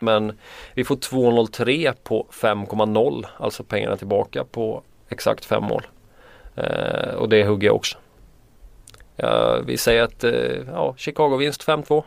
Men 0.00 0.38
vi 0.74 0.84
får 0.84 0.96
2,03 0.96 1.94
på 2.02 2.26
5,0, 2.30 3.24
alltså 3.36 3.64
pengarna 3.64 3.96
tillbaka 3.96 4.44
på 4.44 4.82
exakt 5.08 5.44
fem 5.44 5.64
mål. 5.64 5.86
Eh, 6.56 7.14
och 7.14 7.28
det 7.28 7.44
hugger 7.44 7.66
jag 7.66 7.76
också. 7.76 7.98
Ja, 9.16 9.60
vi 9.66 9.76
säger 9.76 10.02
att 10.02 10.24
eh, 10.24 10.32
ja, 10.66 10.94
Chicago 10.96 11.36
vinst 11.36 11.66
5-2. 11.66 12.04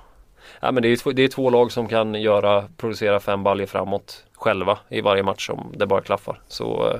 Ja, 0.60 0.72
men 0.72 0.84
det, 0.84 0.90
är, 0.90 1.14
det 1.14 1.24
är 1.24 1.28
två 1.28 1.50
lag 1.50 1.72
som 1.72 1.88
kan 1.88 2.22
göra, 2.22 2.66
producera 2.78 3.20
fem 3.20 3.44
baljer 3.44 3.68
framåt 3.68 4.24
själva 4.34 4.78
i 4.90 5.02
varje 5.02 5.24
match 5.24 5.50
om 5.50 5.74
det 5.78 5.86
bara 5.86 6.02
klaffar. 6.02 6.42
Så 6.48 6.90
eh, 6.90 7.00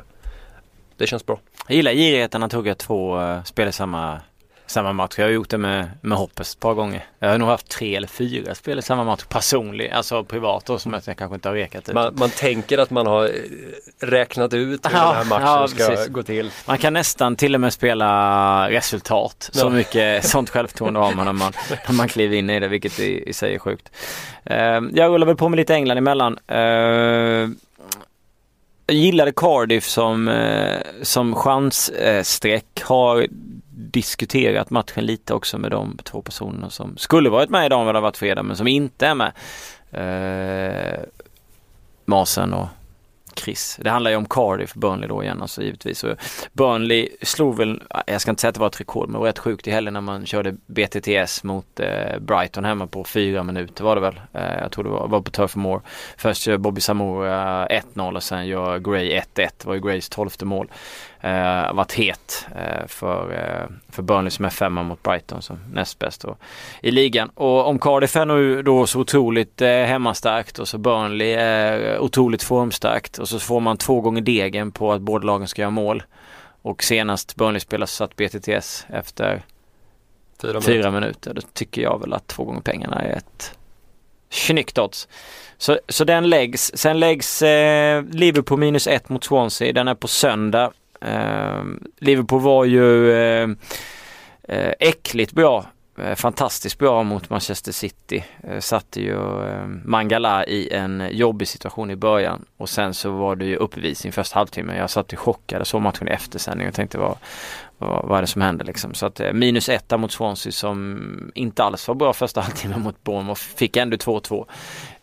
det 0.98 1.08
känns 1.08 1.26
bra. 1.26 1.40
Jag 1.68 1.76
gillar 1.76 1.92
girigheten 1.92 2.44
att 2.44 2.54
hugga 2.54 2.76
två 2.76 3.20
eh, 3.20 3.44
spel 3.44 3.68
i 3.68 3.72
samma 3.72 4.22
samma 4.68 4.94
match. 4.94 5.14
Jag 5.18 5.26
har 5.26 5.32
gjort 5.32 5.50
det 5.50 5.58
med, 5.58 5.90
med 6.02 6.18
Hoppes 6.18 6.54
ett 6.54 6.60
par 6.60 6.74
gånger. 6.74 7.06
Jag 7.20 7.30
har 7.30 7.38
nog 7.38 7.48
haft 7.48 7.70
tre 7.70 7.96
eller 7.96 8.08
fyra 8.08 8.56
spel 8.56 8.80
i 8.80 8.82
samma 8.82 9.04
match 9.04 9.24
personligen, 9.30 9.98
alltså 9.98 10.24
privat 10.24 10.66
då 10.66 10.80
som 10.80 10.94
jag 10.94 11.18
kanske 11.18 11.36
inte 11.36 11.50
har 11.50 11.56
rekat 11.56 11.90
ut. 11.90 11.96
Man, 11.96 12.14
man 12.18 12.30
tänker 12.30 12.78
att 12.78 12.90
man 12.90 13.08
har 13.08 13.26
eh, 13.26 13.32
räknat 14.00 14.54
ut 14.54 14.86
hur 14.86 14.94
ja, 14.94 15.06
den 15.06 15.16
här 15.16 15.26
matchen 15.26 15.46
ja, 15.46 15.68
ska 15.68 15.88
precis. 15.88 16.08
gå 16.08 16.24
till. 16.24 16.52
Man 16.66 16.78
kan 16.78 16.94
nästan 16.94 17.36
till 17.36 17.56
och 17.56 17.62
med 17.62 17.74
spela 17.74 18.70
resultat. 18.70 19.50
Så 19.54 19.70
mycket 19.70 20.26
sånt 20.30 20.50
självförtroende 20.50 21.00
har 21.00 21.14
man 21.14 21.26
när 21.26 21.34
man, 21.34 21.54
när 21.88 21.94
man 21.94 22.08
kliver 22.08 22.36
in 22.36 22.50
i 22.50 22.60
det, 22.60 22.68
vilket 22.68 23.00
i, 23.00 23.30
i 23.30 23.34
sig 23.34 23.56
är 23.56 23.60
sjukt. 23.60 23.92
Uh, 24.52 24.58
jag 24.94 25.14
rullar 25.14 25.28
väl 25.28 25.36
på 25.36 25.50
med 25.50 25.58
lite 25.58 25.74
England 25.74 25.98
emellan. 25.98 26.38
Uh, 26.52 27.50
jag 28.88 28.96
gillade 28.96 29.32
Cardiff 29.32 29.86
som, 29.86 30.28
eh, 30.28 30.80
som 31.02 31.36
chansstreck. 31.36 32.82
Har 32.84 33.28
diskuterat 33.92 34.70
matchen 34.70 35.06
lite 35.06 35.34
också 35.34 35.58
med 35.58 35.72
de 35.72 35.98
två 36.04 36.22
personerna 36.22 36.70
som 36.70 36.98
skulle 36.98 37.30
varit 37.30 37.50
med 37.50 37.66
idag 37.66 37.80
om 37.80 37.86
det 37.86 37.90
hade 37.90 38.00
varit 38.00 38.18
fredag 38.18 38.44
men 38.44 38.58
som 38.58 38.68
inte 38.68 39.08
är 39.08 39.16
med. 39.16 39.32
Eh, 39.92 41.00
Masen 42.06 42.54
och 42.54 42.68
Chris. 43.40 43.80
Det 43.82 43.90
handlar 43.90 44.12
ju 44.12 44.18
om 44.18 44.26
Cardiff, 44.26 44.74
Burnley 44.74 45.08
då 45.08 45.24
igen 45.24 45.42
alltså 45.42 45.62
givetvis. 45.62 46.04
Och 46.04 46.18
Burnley 46.54 47.10
slog 47.22 47.58
väl, 47.58 47.84
äh, 47.90 48.02
jag 48.08 48.22
ska 48.22 48.32
inte 48.32 48.42
säga 48.42 48.50
att 48.50 48.56
det 48.56 48.62
var 48.62 48.68
ett 48.68 48.80
rekord, 48.80 49.08
men 49.08 49.14
det 49.14 49.20
var 49.20 49.26
rätt 49.26 49.40
sjukt 49.40 49.68
i 49.68 49.72
helgen 49.72 49.94
när 49.94 50.02
man 50.02 50.26
körde 50.26 50.56
BTTS 50.66 51.44
mot 51.44 51.80
eh, 51.80 52.20
Brighton 52.20 52.66
hemma 52.66 52.88
på 52.88 53.04
fyra 53.04 53.44
minuter 53.44 53.84
var 53.84 53.96
det 53.96 54.02
väl. 54.02 54.20
Eh, 54.34 54.60
jag 54.62 54.72
tror 54.72 54.84
det 54.84 54.90
var, 54.90 55.08
var 55.08 55.22
på 55.22 55.32
Turf 55.32 55.56
Moor. 55.56 55.82
Först 56.18 56.48
gör 56.48 56.58
Bobby 56.58 56.82
Samora 56.82 57.68
1-0 57.68 58.16
och 58.16 58.24
sen 58.24 58.48
gör 58.48 58.80
Gray 58.80 59.20
1-1. 59.20 59.24
Det 59.34 59.66
var 59.66 59.74
ju 59.74 59.82
Grays 59.82 60.10
tolfte 60.10 60.46
mål 60.46 60.72
eh, 61.22 61.74
varit 61.74 61.92
het 61.92 62.46
eh, 62.56 62.88
för, 62.88 63.34
eh, 63.34 63.76
för 63.92 64.04
Burnley 64.04 64.32
som 64.32 64.46
är 64.46 64.50
femma 64.50 64.84
mot 64.84 65.04
Brighton 65.04 65.42
som 65.42 65.60
näst 65.74 66.00
bäst 66.00 66.26
i 66.82 66.92
ligan. 66.92 67.30
Och 67.30 67.68
om 67.68 67.80
Cardiff 67.80 68.16
är 68.16 68.26
nu 68.26 68.62
då 68.62 68.88
så 68.88 69.00
otroligt 69.00 69.62
eh, 69.62 69.70
hemmastarkt 69.70 70.60
och 70.60 70.68
så 70.68 70.78
Burnley 70.78 71.34
är 71.34 72.00
otroligt 72.00 72.44
formstarkt 72.44 73.18
och 73.18 73.30
så 73.30 73.40
får 73.40 73.60
man 73.60 73.78
två 73.78 74.02
gånger 74.02 74.22
degen 74.22 74.72
på 74.72 74.94
att 74.94 75.02
båda 75.02 75.26
lagen 75.26 75.48
ska 75.48 75.62
göra 75.62 75.72
mål. 75.72 76.04
Och 76.62 76.84
senast 76.84 77.36
Burnley 77.36 77.60
spelade 77.60 77.88
så 77.88 77.96
satt 77.96 78.16
BTTS 78.16 78.86
efter 78.90 79.42
fyra 80.42 80.54
minuter. 80.54 80.74
fyra 80.74 80.92
minuter. 80.92 81.34
Då 81.34 81.42
tycker 81.54 81.82
jag 81.82 82.00
väl 82.00 82.14
att 82.14 82.28
två 82.28 82.44
gånger 82.44 82.62
pengarna 82.62 83.02
är 83.02 83.18
ett 83.18 83.58
snyggt 84.30 84.78
odds. 84.78 85.08
Så, 85.58 85.80
så 85.90 86.04
den 86.04 86.30
läggs. 86.30 86.72
Sen 86.76 87.00
läggs 87.00 87.42
eh, 87.42 88.04
Liverpool 88.12 88.60
minus 88.60 88.88
ett 88.88 89.10
mot 89.10 89.24
Swansea. 89.24 89.74
Den 89.74 89.88
är 89.88 89.96
på 89.96 90.08
söndag. 90.08 90.72
Eh, 91.02 91.64
Liverpool 91.98 92.42
var 92.42 92.66
ju 92.66 93.14
ehm, 93.14 93.58
eh, 94.44 94.74
äckligt 94.80 95.32
bra. 95.32 95.66
Eh, 95.98 96.16
fantastiskt 96.16 96.78
bra 96.78 97.04
mot 97.04 97.30
Manchester 97.30 97.72
City. 97.72 98.24
Eh, 98.44 98.60
satte 98.60 99.02
ju 99.02 99.46
eh, 99.46 99.68
Mangala 99.68 100.46
i 100.46 100.74
en 100.74 101.04
jobbig 101.12 101.48
situation 101.48 101.92
i 101.92 101.96
början 101.96 102.46
och 102.58 102.70
sen 102.70 102.94
så 102.94 103.12
var 103.12 103.36
det 103.36 103.46
ju 103.46 103.56
uppvisning 103.56 104.14
första 104.14 104.40
halvtimmen. 104.40 104.78
Jag 104.78 104.90
satt 104.90 105.14
i 105.14 105.16
chockad 105.16 105.62
och 105.62 105.68
såg 105.68 105.82
matchen 105.82 106.08
i 106.08 106.12
eftersändning 106.12 106.68
och 106.68 106.74
tänkte 106.74 106.98
vad, 106.98 107.18
vad, 107.78 108.08
vad 108.08 108.18
är 108.18 108.22
det 108.22 108.28
som 108.28 108.42
händer 108.42 108.66
liksom. 108.66 108.94
Så 108.94 109.06
att 109.06 109.20
eh, 109.20 109.34
minus 109.34 109.70
etta 109.70 109.98
mot 109.98 110.12
Swansea 110.12 110.52
som 110.52 111.32
inte 111.36 111.64
alls 111.64 111.88
var 111.88 111.96
bra 111.96 112.14
första 112.14 112.42
halvtimmen 112.48 112.82
mot 112.82 113.04
Bournemouth. 113.04 113.42
Fick 113.42 113.78
ändå 113.78 113.98
2-2. 113.98 114.46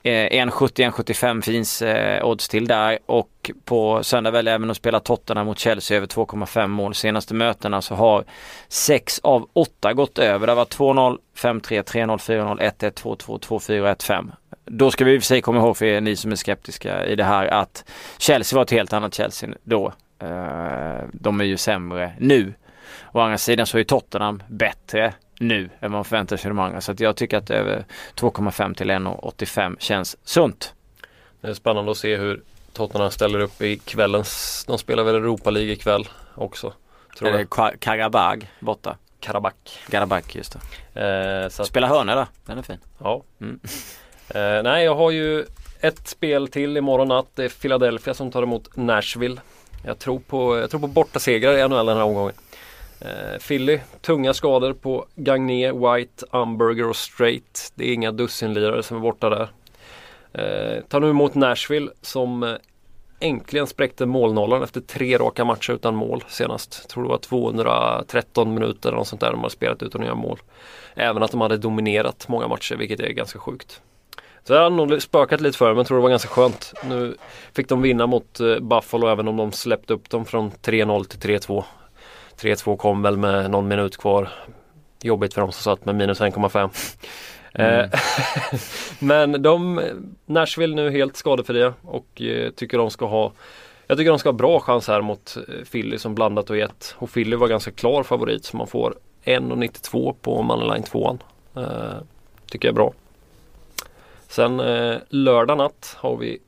Eh, 0.07 0.45
1,70-1,75 0.47 1.43
finns 1.43 1.83
eh, 1.83 2.25
odds 2.25 2.49
till 2.49 2.67
där 2.67 2.99
och 3.07 3.51
på 3.65 4.03
söndag 4.03 4.31
väljer 4.31 4.53
jag 4.53 4.59
även 4.59 4.71
att 4.71 4.77
spela 4.77 5.01
Tottenham 5.01 5.47
mot 5.47 5.59
Chelsea 5.59 5.97
över 5.97 6.07
2,5 6.07 6.67
mål. 6.67 6.95
Senaste 6.95 7.35
mötena 7.35 7.83
så 7.83 7.95
har 7.95 8.25
6 8.69 9.19
av 9.19 9.49
8 9.53 9.93
gått 9.93 10.19
över. 10.19 10.47
Det 10.47 10.55
var 10.55 10.65
2-0, 10.65 11.19
5-3, 11.37 11.83
3-0, 11.83 12.19
4-0, 12.19 12.61
1-1, 12.61 12.93
2-2, 12.93 13.41
2-4 13.41 13.95
1-5. 13.95 14.33
Då 14.65 14.91
ska 14.91 15.05
vi 15.05 15.15
i 15.15 15.19
och 15.19 15.23
för 15.23 15.27
sig 15.27 15.43
komma 15.43 15.59
ihåg 15.59 15.77
för 15.77 15.87
er, 15.87 16.01
ni 16.01 16.17
som 16.17 16.33
är 16.33 16.37
skeptiska 16.37 17.07
i 17.07 17.17
det 17.17 17.25
här 17.25 17.47
att 17.47 17.85
Chelsea 18.19 18.57
var 18.57 18.63
ett 18.63 18.71
helt 18.71 18.93
annat 18.93 19.15
Chelsea 19.15 19.51
då. 19.63 19.93
Eh, 20.19 21.05
de 21.13 21.41
är 21.41 21.45
ju 21.45 21.57
sämre 21.57 22.13
nu. 22.19 22.55
Å 23.13 23.21
andra 23.21 23.39
sidan 23.39 23.67
så 23.67 23.79
är 23.79 23.85
Tottenham 23.85 24.43
bättre 24.49 25.15
nu 25.41 25.71
än 25.81 25.93
man 25.93 26.05
förväntar 26.05 26.37
sig 26.37 26.49
de 26.49 26.59
andra. 26.59 26.81
Så 26.81 26.95
jag 26.99 27.17
tycker 27.17 27.37
att 27.37 27.51
över 27.51 27.85
2,5 28.17 28.75
till 28.75 28.91
1,85 28.91 29.77
känns 29.79 30.17
sunt. 30.25 30.75
Det 31.41 31.49
är 31.49 31.55
spännande 31.55 31.91
att 31.91 31.97
se 31.97 32.17
hur 32.17 32.43
Tottenham 32.73 33.11
ställer 33.11 33.39
upp 33.41 33.63
i 33.63 33.77
kvällens, 33.77 34.65
de 34.67 34.79
spelar 34.79 35.03
väl 35.03 35.15
Europa 35.15 35.51
League 35.51 35.73
ikväll 35.73 36.09
också. 36.35 36.73
Tror 37.19 37.29
Eller 37.29 37.77
Karabag 37.77 38.51
borta. 38.61 38.97
Karabakh. 39.21 39.91
Garabak 39.91 40.35
just 40.35 40.57
det. 40.95 41.01
Eh, 41.01 41.49
så 41.49 41.63
att, 41.63 41.69
Spela 41.69 41.87
hörna 41.87 42.15
där, 42.15 42.27
den 42.47 42.59
är 42.59 42.63
fin. 42.63 42.79
ja. 42.99 43.23
Mm. 43.41 43.61
Eh, 44.29 44.63
nej, 44.63 44.85
jag 44.85 44.95
har 44.95 45.11
ju 45.11 45.45
ett 45.81 46.09
spel 46.09 46.49
till 46.49 46.77
imorgon 46.77 47.09
natt. 47.09 47.27
Det 47.35 47.45
är 47.45 47.49
Philadelphia 47.49 48.15
som 48.15 48.31
tar 48.31 48.43
emot 48.43 48.77
Nashville. 48.77 49.41
Jag 49.87 49.99
tror 49.99 50.19
på, 50.19 50.59
jag 50.59 50.71
tror 50.71 50.81
på 50.81 50.87
bortasegrar 50.87 51.59
i 51.59 51.69
NHL 51.69 51.87
den 51.87 51.97
här 51.97 52.05
omgången. 52.05 52.35
Eh, 53.01 53.39
Philly, 53.49 53.81
tunga 54.01 54.35
skador 54.35 54.73
på 54.73 55.07
Gagné, 55.15 55.73
White, 55.73 56.27
Umberger 56.33 56.89
och 56.89 56.97
Straight. 56.97 57.73
Det 57.75 57.89
är 57.89 57.95
inga 57.95 58.13
dussinlirare 58.13 58.83
som 58.83 58.97
är 58.97 59.01
borta 59.01 59.31
där. 59.31 59.49
Eh, 60.33 60.83
tar 60.83 61.01
nu 61.01 61.11
emot 61.11 61.35
Nashville 61.35 61.91
som 62.01 62.43
eh, 62.43 62.55
äntligen 63.21 63.67
spräckte 63.67 64.07
målnollan 64.07 64.63
efter 64.63 64.81
tre 64.81 65.19
raka 65.19 65.45
matcher 65.45 65.73
utan 65.73 65.95
mål 65.95 66.25
senast. 66.29 66.79
Jag 66.83 66.89
tror 66.89 67.03
det 67.03 67.09
var 67.09 67.19
213 67.19 68.55
minuter 68.55 68.89
eller 68.89 68.99
något 68.99 69.09
sånt 69.09 69.21
där 69.21 69.31
de 69.31 69.43
har 69.43 69.49
spelat 69.49 69.83
utan 69.83 70.01
att 70.01 70.07
göra 70.07 70.17
mål. 70.17 70.39
Även 70.95 71.23
att 71.23 71.31
de 71.31 71.41
hade 71.41 71.57
dominerat 71.57 72.29
många 72.29 72.49
matcher 72.49 72.77
vilket 72.77 73.01
är 73.01 73.09
ganska 73.09 73.39
sjukt. 73.39 73.81
Så 74.45 74.53
det 74.53 74.59
hade 74.59 74.77
nog 74.77 75.03
spökat 75.03 75.41
lite 75.41 75.59
för 75.59 75.67
dem, 75.67 75.75
men 75.75 75.81
jag 75.81 75.87
tror 75.87 75.99
det 75.99 76.03
var 76.03 76.11
ganska 76.11 76.29
skönt. 76.29 76.75
Nu 76.85 77.17
fick 77.53 77.69
de 77.69 77.83
vinna 77.83 78.07
mot 78.07 78.41
eh, 78.41 78.59
Buffalo 78.59 79.09
även 79.09 79.29
om 79.29 79.37
de 79.37 79.53
släppte 79.53 79.95
upp 79.95 80.11
dem 80.11 80.25
från 80.25 80.51
3-0 80.51 81.05
till 81.05 81.39
3-2. 81.39 81.65
3-2 82.41 82.77
kom 82.77 83.03
väl 83.03 83.17
med 83.17 83.51
någon 83.51 83.69
minut 83.69 83.97
kvar. 83.97 84.29
Jobbigt 85.03 85.35
för 85.35 85.41
dem 85.41 85.53
som 85.53 85.63
satt 85.63 85.85
med 85.85 85.95
minus 85.95 86.21
1,5. 86.21 86.71
Mm. 87.55 87.81
Eh, 87.81 88.01
Men 88.99 89.43
de, 89.43 89.81
Nashville 90.27 90.75
nu 90.75 90.91
helt 90.91 91.17
skadefria 91.17 91.75
och 91.83 92.23
eh, 92.23 92.51
tycker 92.51 92.79
de 92.79 92.91
ska 92.91 93.07
ha 93.07 93.33
Jag 93.87 93.99
tycker 93.99 94.11
de 94.11 94.19
ska 94.19 94.29
ha 94.29 94.33
bra 94.35 94.61
chans 94.61 94.89
här 94.89 95.01
mot 95.01 95.37
eh, 95.37 95.65
Philly 95.73 95.99
som 95.99 96.15
blandat 96.15 96.51
och 96.51 96.57
gett. 96.57 96.95
Och 96.99 97.13
Philly 97.13 97.37
var 97.37 97.49
ganska 97.49 97.71
klar 97.71 98.03
favorit 98.03 98.45
så 98.45 98.57
man 98.57 98.67
får 98.67 98.95
1,92 99.25 100.15
på 100.21 100.43
Moneyline 100.43 100.83
2 100.83 101.19
eh, 101.57 101.63
Tycker 102.47 102.69
jag 102.69 102.73
är 102.73 102.77
bra. 102.77 102.93
Sen 104.29 104.61
eh, 104.61 104.97
lördag 105.09 105.59
natt 105.59 105.97
har 105.99 106.17
vi 106.17 106.39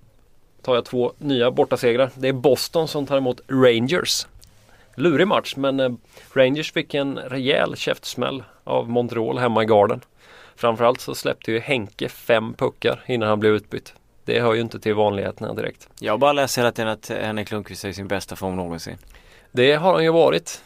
tar 0.62 0.74
jag 0.74 0.84
två 0.84 1.12
nya 1.18 1.50
bortasegrar. 1.50 2.10
Det 2.14 2.28
är 2.28 2.32
Boston 2.32 2.88
som 2.88 3.06
tar 3.06 3.16
emot 3.16 3.40
Rangers. 3.48 4.26
Lurig 4.96 5.28
match 5.28 5.56
men 5.56 5.80
eh, 5.80 5.90
Rangers 6.32 6.72
fick 6.72 6.94
en 6.94 7.18
rejäl 7.18 7.76
käftsmäll 7.76 8.44
av 8.64 8.90
Montreal 8.90 9.38
hemma 9.38 9.62
i 9.62 9.66
Garden. 9.66 10.00
Framförallt 10.56 11.00
så 11.00 11.14
släppte 11.14 11.52
ju 11.52 11.60
Henke 11.60 12.08
fem 12.08 12.54
puckar 12.54 13.04
innan 13.06 13.28
han 13.28 13.40
blev 13.40 13.52
utbytt. 13.52 13.94
Det 14.24 14.40
hör 14.40 14.54
ju 14.54 14.60
inte 14.60 14.80
till 14.80 14.94
vanligheterna 14.94 15.54
direkt. 15.54 15.88
Jag 16.00 16.20
bara 16.20 16.32
läser 16.32 16.62
hela 16.62 16.72
tiden 16.72 16.90
att 16.90 17.08
Henrik 17.08 17.50
Lundqvist 17.50 17.84
är 17.84 17.88
i 17.88 17.94
sin 17.94 18.08
bästa 18.08 18.36
form 18.36 18.56
någonsin. 18.56 18.96
Det 19.52 19.72
har 19.72 19.92
han 19.92 20.04
ju 20.04 20.12
varit. 20.12 20.62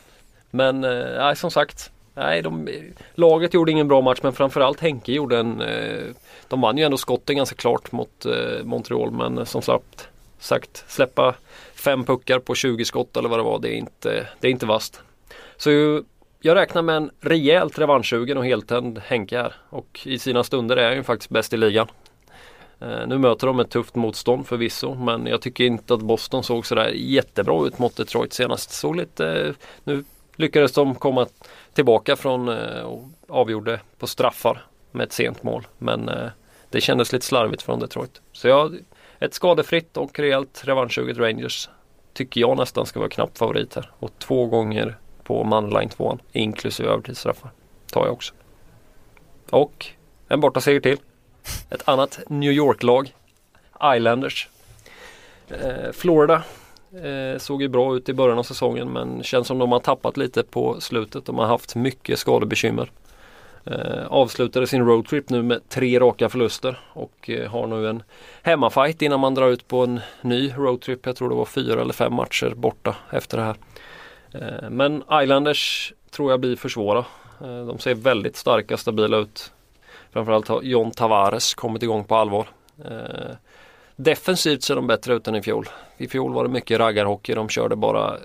Men 0.51 0.85
eh, 0.85 1.35
som 1.35 1.51
sagt. 1.51 1.91
Nej, 2.15 2.43
de, 2.43 2.69
laget 3.15 3.55
gjorde 3.55 3.73
ingen 3.73 3.89
bra 3.89 4.01
match 4.01 4.19
men 4.23 4.33
framförallt 4.33 4.81
Henke 4.81 5.13
gjorde 5.13 5.39
en 5.39 5.61
eh, 5.61 6.15
De 6.49 6.61
vann 6.61 6.79
ju 6.79 6.85
ändå 6.85 6.97
skotten 6.97 7.37
ganska 7.37 7.57
klart 7.57 7.93
mot 7.93 8.27
eh, 8.27 8.65
Montreal 8.65 9.11
men 9.11 9.39
eh, 9.39 9.45
som 9.45 9.63
sagt, 9.63 10.09
sagt 10.39 10.85
släppa 10.89 11.35
fem 11.81 12.05
puckar 12.05 12.39
på 12.39 12.55
20 12.55 12.85
skott 12.85 13.17
eller 13.17 13.29
vad 13.29 13.39
det 13.39 13.43
var 13.43 13.59
det 13.59 13.69
är 13.69 13.77
inte, 13.77 14.29
det 14.41 14.49
är 14.49 14.51
inte 14.53 14.67
vast. 14.67 15.03
Så 15.57 15.71
jag 16.41 16.55
räknar 16.55 16.83
med 16.83 16.97
en 16.97 17.11
rejält 17.21 17.79
revanschsugen 17.79 18.39
och 18.39 18.47
heltänd 18.47 18.99
Henke 18.99 19.39
här 19.39 19.55
och 19.71 20.01
i 20.05 20.19
sina 20.19 20.45
stunder 20.45 20.77
är 20.77 20.89
han 20.89 20.97
ju 20.97 21.03
faktiskt 21.03 21.31
bäst 21.31 21.53
i 21.53 21.57
ligan. 21.57 21.89
Eh, 22.81 23.07
nu 23.07 23.19
möter 23.19 23.47
de 23.47 23.61
ett 23.61 23.71
tufft 23.71 23.95
motstånd 23.95 24.47
förvisso 24.47 24.95
men 24.95 25.27
jag 25.27 25.41
tycker 25.41 25.65
inte 25.65 25.95
att 25.95 26.01
Boston 26.03 26.43
såg 26.43 26.67
sådär 26.67 26.93
jättebra 26.95 27.67
ut 27.67 27.79
mot 27.79 27.97
Detroit 27.97 28.33
senast. 28.33 28.71
Såg 28.71 28.97
lite, 28.97 29.27
eh, 29.27 29.55
nu 29.85 30.05
lyckades 30.37 30.73
de 30.73 30.95
komma 30.95 31.27
tillbaka 31.75 32.17
från 32.17 32.49
eh, 32.49 32.83
och 32.83 33.03
avgjorde 33.29 33.81
på 33.99 34.07
straffar 34.07 34.65
med 34.91 35.05
ett 35.05 35.13
sent 35.13 35.43
mål. 35.43 35.67
Men 35.79 36.11
det 36.71 36.81
kändes 36.81 37.13
lite 37.13 37.27
slarvigt 37.27 37.63
från 37.63 37.81
Detroit. 37.81 38.21
Så 38.33 38.49
jag, 38.49 38.79
ett 39.21 39.35
skadefritt 39.35 39.97
och 39.97 40.19
rejält 40.19 40.63
revanschsuget 40.65 41.19
Rangers 41.19 41.69
tycker 42.13 42.41
jag 42.41 42.57
nästan 42.57 42.87
ska 42.87 42.99
vara 43.01 43.11
knapp 43.11 43.39
favorit 43.39 43.75
här. 43.75 43.91
Och 43.99 44.11
två 44.19 44.47
gånger 44.47 44.99
på 45.25 45.45
manline 45.45 45.89
2 45.89 46.19
inklusive 46.33 46.89
övertidsstraffar 46.89 47.51
tar 47.93 48.05
jag 48.05 48.13
också. 48.13 48.35
Och 49.51 49.87
en 50.29 50.41
bortaseger 50.41 50.81
till. 50.81 50.99
Ett 51.71 51.89
annat 51.89 52.21
New 52.29 52.53
York-lag. 52.53 53.15
Islanders. 53.97 54.49
Eh, 55.49 55.93
Florida 55.93 56.43
eh, 56.93 57.39
såg 57.39 57.63
ju 57.63 57.69
bra 57.69 57.97
ut 57.97 58.09
i 58.09 58.15
början 58.15 58.39
av 58.39 58.43
säsongen 58.43 58.93
men 58.93 59.23
känns 59.23 59.47
som 59.47 59.59
de 59.59 59.73
har 59.73 59.81
tappat 59.81 60.17
lite 60.17 60.43
på 60.43 60.81
slutet. 60.81 61.27
De 61.27 61.39
har 61.39 61.47
haft 61.47 61.75
mycket 61.75 62.19
skadebekymmer. 62.19 62.91
Eh, 63.65 64.07
avslutade 64.07 64.67
sin 64.67 64.87
roadtrip 64.87 65.31
nu 65.31 65.43
med 65.43 65.69
tre 65.69 66.01
raka 66.01 66.29
förluster 66.29 66.81
och 66.93 67.31
eh, 67.31 67.51
har 67.51 67.67
nu 67.67 67.89
en 67.89 68.03
hemmafight 68.43 69.03
innan 69.03 69.21
man 69.21 69.35
drar 69.35 69.49
ut 69.49 69.69
på 69.69 69.85
en 69.85 70.01
ny 70.21 70.53
roadtrip. 70.57 71.07
Jag 71.07 71.17
tror 71.17 71.29
det 71.29 71.35
var 71.35 71.45
fyra 71.45 71.81
eller 71.81 71.93
fem 71.93 72.15
matcher 72.15 72.55
borta 72.57 72.97
efter 73.11 73.39
det 73.39 73.45
här. 73.45 73.57
Eh, 74.33 74.71
men 74.71 75.03
Islanders 75.23 75.93
tror 76.11 76.31
jag 76.31 76.41
blir 76.41 76.57
för 76.57 76.69
svåra. 76.69 77.05
Eh, 77.41 77.67
de 77.67 77.79
ser 77.79 77.95
väldigt 77.95 78.37
starka, 78.37 78.77
stabila 78.77 79.17
ut. 79.17 79.53
Framförallt 80.13 80.49
har 80.49 80.63
John 80.63 80.91
Tavares 80.91 81.55
kommit 81.55 81.83
igång 81.83 82.05
på 82.05 82.17
allvar. 82.17 82.49
Eh, 82.85 83.37
defensivt 83.97 84.63
ser 84.63 84.77
de 84.77 84.87
bättre 84.87 85.15
ut 85.15 85.29
än 85.29 85.35
i 85.35 85.43
fjol. 85.43 85.69
I 85.97 86.09
fjol 86.09 86.33
var 86.33 86.45
det 86.45 86.51
mycket 86.51 86.79
raggarhockey. 86.79 87.35
De 87.35 87.49
körde 87.49 87.77
bara 87.77 88.17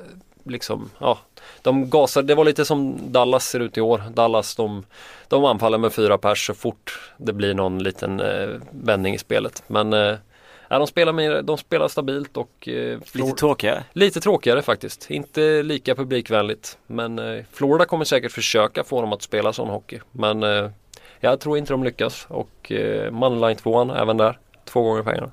liksom, 0.45 0.89
ja. 0.99 1.17
De 1.61 1.89
gasade, 1.89 2.27
det 2.27 2.35
var 2.35 2.45
lite 2.45 2.65
som 2.65 2.97
Dallas 3.11 3.47
ser 3.47 3.59
ut 3.59 3.77
i 3.77 3.81
år. 3.81 4.03
Dallas 4.13 4.55
de, 4.55 4.85
de 5.27 5.45
anfaller 5.45 5.77
med 5.77 5.93
fyra 5.93 6.17
pers 6.17 6.47
så 6.47 6.53
fort 6.53 6.99
det 7.17 7.33
blir 7.33 7.53
någon 7.53 7.83
liten 7.83 8.19
eh, 8.19 8.49
vändning 8.71 9.13
i 9.13 9.17
spelet. 9.17 9.63
Men 9.67 9.93
eh, 9.93 10.15
de, 10.69 10.87
spelar 10.87 11.13
mer, 11.13 11.41
de 11.41 11.57
spelar 11.57 11.87
stabilt 11.87 12.37
och 12.37 12.67
eh, 12.67 12.99
Lite 13.13 13.31
tråkigare. 13.31 13.83
Lite 13.93 14.21
tråkigare 14.21 14.61
faktiskt. 14.61 15.11
Inte 15.11 15.63
lika 15.63 15.95
publikvänligt. 15.95 16.77
Men 16.87 17.19
eh, 17.19 17.43
Florida 17.51 17.85
kommer 17.85 18.05
säkert 18.05 18.31
försöka 18.31 18.83
få 18.83 19.01
dem 19.01 19.13
att 19.13 19.21
spela 19.21 19.53
sån 19.53 19.69
hockey. 19.69 19.99
Men 20.11 20.43
eh, 20.43 20.69
jag 21.19 21.39
tror 21.39 21.57
inte 21.57 21.73
de 21.73 21.83
lyckas. 21.83 22.25
Och 22.29 22.71
eh, 22.71 23.11
Moneyline 23.11 23.55
2 23.55 23.93
även 23.95 24.17
där. 24.17 24.39
Två 24.65 24.81
gånger 24.81 25.03
pengarna. 25.03 25.31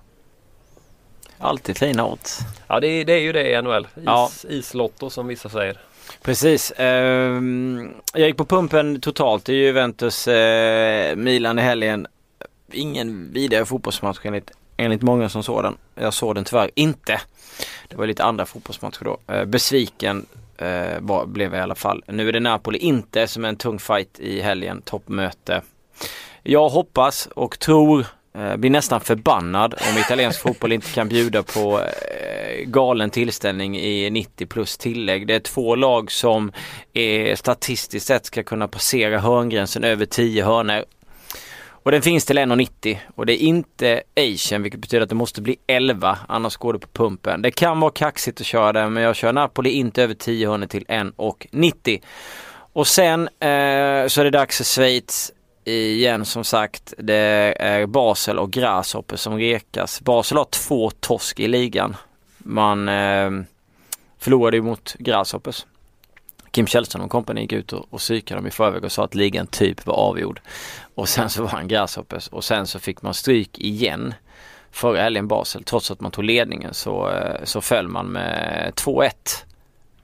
Alltid 1.43 1.79
fina 1.79 2.07
odds. 2.07 2.39
Ja 2.69 2.81
det, 2.81 2.87
är- 2.87 3.05
det 3.05 3.13
är 3.13 3.19
ju 3.21 3.33
det 3.33 3.51
i 3.51 3.63
NHL. 3.63 3.85
Is, 3.97 4.03
Ja. 4.05 4.31
Islotto 4.49 5.11
som 5.11 5.27
vissa 5.27 5.49
säger. 5.49 5.81
Precis. 6.23 6.73
Ehm, 6.77 7.91
jag 8.15 8.27
gick 8.29 8.37
på 8.37 8.45
pumpen 8.45 9.01
totalt 9.01 9.49
i 9.49 9.55
Juventus 9.55 10.29
eh, 10.29 11.17
Milan 11.17 11.59
i 11.59 11.63
helgen. 11.63 12.07
Ingen 12.73 13.33
vidare 13.33 13.65
fotbollsmatch 13.65 14.19
enligt, 14.23 14.51
enligt 14.77 15.03
många 15.03 15.29
som 15.29 15.43
såg 15.43 15.63
den. 15.63 15.77
Jag 15.95 16.15
såg 16.15 16.35
den 16.35 16.45
tyvärr 16.45 16.71
inte. 16.75 17.21
Det 17.89 17.97
var 17.97 18.07
lite 18.07 18.25
andra 18.25 18.47
fotbollsmatcher 18.47 19.05
då. 19.05 19.19
Eh, 19.35 19.45
besviken 19.45 20.27
eh, 20.59 20.99
var, 21.01 21.27
blev 21.27 21.53
jag 21.55 21.61
i 21.61 21.63
alla 21.63 21.75
fall. 21.75 22.03
Nu 22.07 22.29
är 22.29 22.33
det 22.33 22.41
Napoli 22.41 22.79
inte 22.79 23.27
som 23.27 23.45
är 23.45 23.49
en 23.49 23.57
tung 23.57 23.79
fight 23.79 24.19
i 24.21 24.41
helgen. 24.41 24.83
Toppmöte. 24.85 25.63
Jag 26.43 26.69
hoppas 26.69 27.29
och 27.35 27.59
tror 27.59 28.07
Eh, 28.35 28.57
blir 28.57 28.71
nästan 28.71 29.01
förbannad 29.01 29.75
om 29.75 29.99
italiensk 29.99 30.41
fotboll 30.41 30.73
inte 30.73 30.93
kan 30.93 31.09
bjuda 31.09 31.43
på 31.43 31.81
eh, 31.81 32.65
galen 32.67 33.11
tillställning 33.11 33.79
i 33.79 34.11
90 34.11 34.47
plus 34.47 34.79
tillägg. 34.79 35.27
Det 35.27 35.35
är 35.35 35.41
två 35.41 35.75
lag 35.75 36.13
som 36.13 36.53
eh, 36.93 37.37
statistiskt 37.37 38.07
sett 38.07 38.27
ska 38.27 38.43
kunna 38.43 38.69
passera 38.69 39.19
hörngränsen 39.19 39.85
över 39.85 40.07
10 40.07 40.45
hörnor. 40.45 40.85
Och 41.85 41.91
den 41.91 42.03
finns 42.03 42.25
till 42.25 42.39
1,90 42.39 42.97
och 43.15 43.27
det 43.27 43.43
är 43.43 43.47
inte 43.47 44.03
Asian 44.17 44.63
vilket 44.63 44.81
betyder 44.81 45.03
att 45.03 45.09
det 45.09 45.15
måste 45.15 45.43
bli 45.43 45.57
11 45.67 46.19
annars 46.29 46.57
går 46.57 46.73
det 46.73 46.79
på 46.79 46.89
pumpen. 46.93 47.43
Det 47.43 47.51
kan 47.51 47.81
vara 47.81 47.91
kaxigt 47.91 48.41
att 48.41 48.47
köra 48.47 48.73
den 48.73 48.93
men 48.93 49.03
jag 49.03 49.17
kör 49.17 49.33
Napoli 49.33 49.71
inte 49.71 50.03
över 50.03 50.15
10 50.15 50.49
hörnor 50.49 50.67
till 50.67 50.85
1,90. 50.85 52.03
Och 52.73 52.87
sen 52.87 53.21
eh, 53.23 54.09
så 54.09 54.21
är 54.21 54.25
det 54.25 54.31
dags 54.31 54.57
för 54.57 54.65
Schweiz 54.65 55.33
igen 55.65 56.25
som 56.25 56.45
sagt. 56.45 56.95
Det 56.99 57.55
är 57.59 57.87
Basel 57.87 58.39
och 58.39 58.51
Grasshopper 58.51 59.17
som 59.17 59.37
rekas. 59.37 60.01
Basel 60.01 60.39
har 60.39 60.45
två 60.45 60.91
torsk 60.91 61.41
i 61.41 61.49
ligan. 61.49 61.97
Man 62.39 62.89
eh, 62.89 63.31
förlorade 64.19 64.57
ju 64.57 64.63
mot 64.63 64.95
Grasshoppers. 64.99 65.67
Kim 66.51 66.67
Källström 66.67 67.03
och 67.03 67.11
kompani 67.11 67.41
gick 67.41 67.53
ut 67.53 67.73
och, 67.73 67.87
och 67.91 67.99
psykade 67.99 68.39
dem 68.39 68.47
i 68.47 68.51
förväg 68.51 68.85
och 68.85 68.93
sa 68.93 69.05
att 69.05 69.15
ligan 69.15 69.47
typ 69.47 69.87
var 69.87 69.95
avgjord. 69.95 70.41
Och 70.95 71.09
sen 71.09 71.31
så 71.31 71.43
var 71.43 71.49
han 71.49 71.69
Grasshoppers 71.69 72.29
och 72.29 72.45
sen 72.45 72.67
så 72.67 72.79
fick 72.79 73.03
man 73.03 73.15
stryk 73.15 73.59
igen 73.59 74.15
förra 74.71 75.03
helgen 75.03 75.29
Basel. 75.29 75.65
Trots 75.65 75.91
att 75.91 76.01
man 76.01 76.11
tog 76.11 76.25
ledningen 76.25 76.75
så, 76.75 77.11
eh, 77.11 77.45
så 77.45 77.61
föll 77.61 77.89
man 77.89 78.07
med 78.07 78.73
2-1 78.75 79.13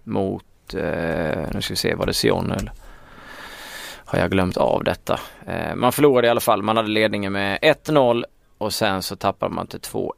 mot, 0.04 0.74
eh, 0.74 1.50
nu 1.52 1.60
ska 1.60 1.72
vi 1.72 1.76
se, 1.76 1.94
var 1.94 2.06
det 2.06 2.14
Sion 2.14 2.52
eller? 2.52 2.72
Har 4.10 4.18
jag 4.18 4.30
glömt 4.30 4.56
av 4.56 4.84
detta. 4.84 5.20
Eh, 5.46 5.74
man 5.74 5.92
förlorade 5.92 6.26
i 6.26 6.30
alla 6.30 6.40
fall, 6.40 6.62
man 6.62 6.76
hade 6.76 6.88
ledningen 6.88 7.32
med 7.32 7.58
1-0 7.62 8.24
och 8.58 8.72
sen 8.72 9.02
så 9.02 9.16
tappade 9.16 9.54
man 9.54 9.66
till 9.66 9.80
2-1. 9.80 10.10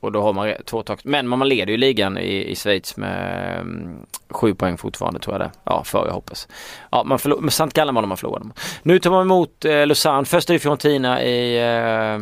Och 0.00 0.12
då 0.12 0.22
har 0.22 0.32
man 0.32 0.52
två 0.66 0.82
tak. 0.82 1.04
Men 1.04 1.28
man 1.28 1.48
leder 1.48 1.72
ju 1.72 1.76
ligan 1.76 2.18
i, 2.18 2.50
i 2.50 2.56
Schweiz 2.56 2.96
med 2.96 3.60
um, 3.60 4.06
sju 4.30 4.54
poäng 4.54 4.76
fortfarande 4.76 5.20
tror 5.20 5.34
jag 5.34 5.40
det. 5.40 5.50
Ja, 5.64 5.84
för 5.84 6.06
jag 6.06 6.12
hoppas. 6.12 6.48
Ja, 6.90 7.04
man 7.04 7.18
förlor, 7.18 7.40
med 7.40 7.48
St. 7.48 7.68
Gallen 7.74 7.94
var 7.94 8.02
de 8.02 8.08
man 8.08 8.16
förlorade. 8.16 8.44
Nu 8.82 8.98
tar 8.98 9.10
man 9.10 9.22
emot 9.22 9.64
eh, 9.64 9.86
Lausanne. 9.86 10.24
Först 10.24 10.50
är 10.50 10.54
det 10.54 10.60
Fiorentina 10.60 11.22
i 11.22 11.58
eh, 11.58 12.18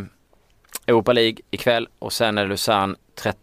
Europa 0.87 1.13
League 1.13 1.37
ikväll 1.51 1.89
och 1.99 2.13
sen 2.13 2.39
är 2.39 2.43
det 2.43 2.49
Lausanne 2.49 2.95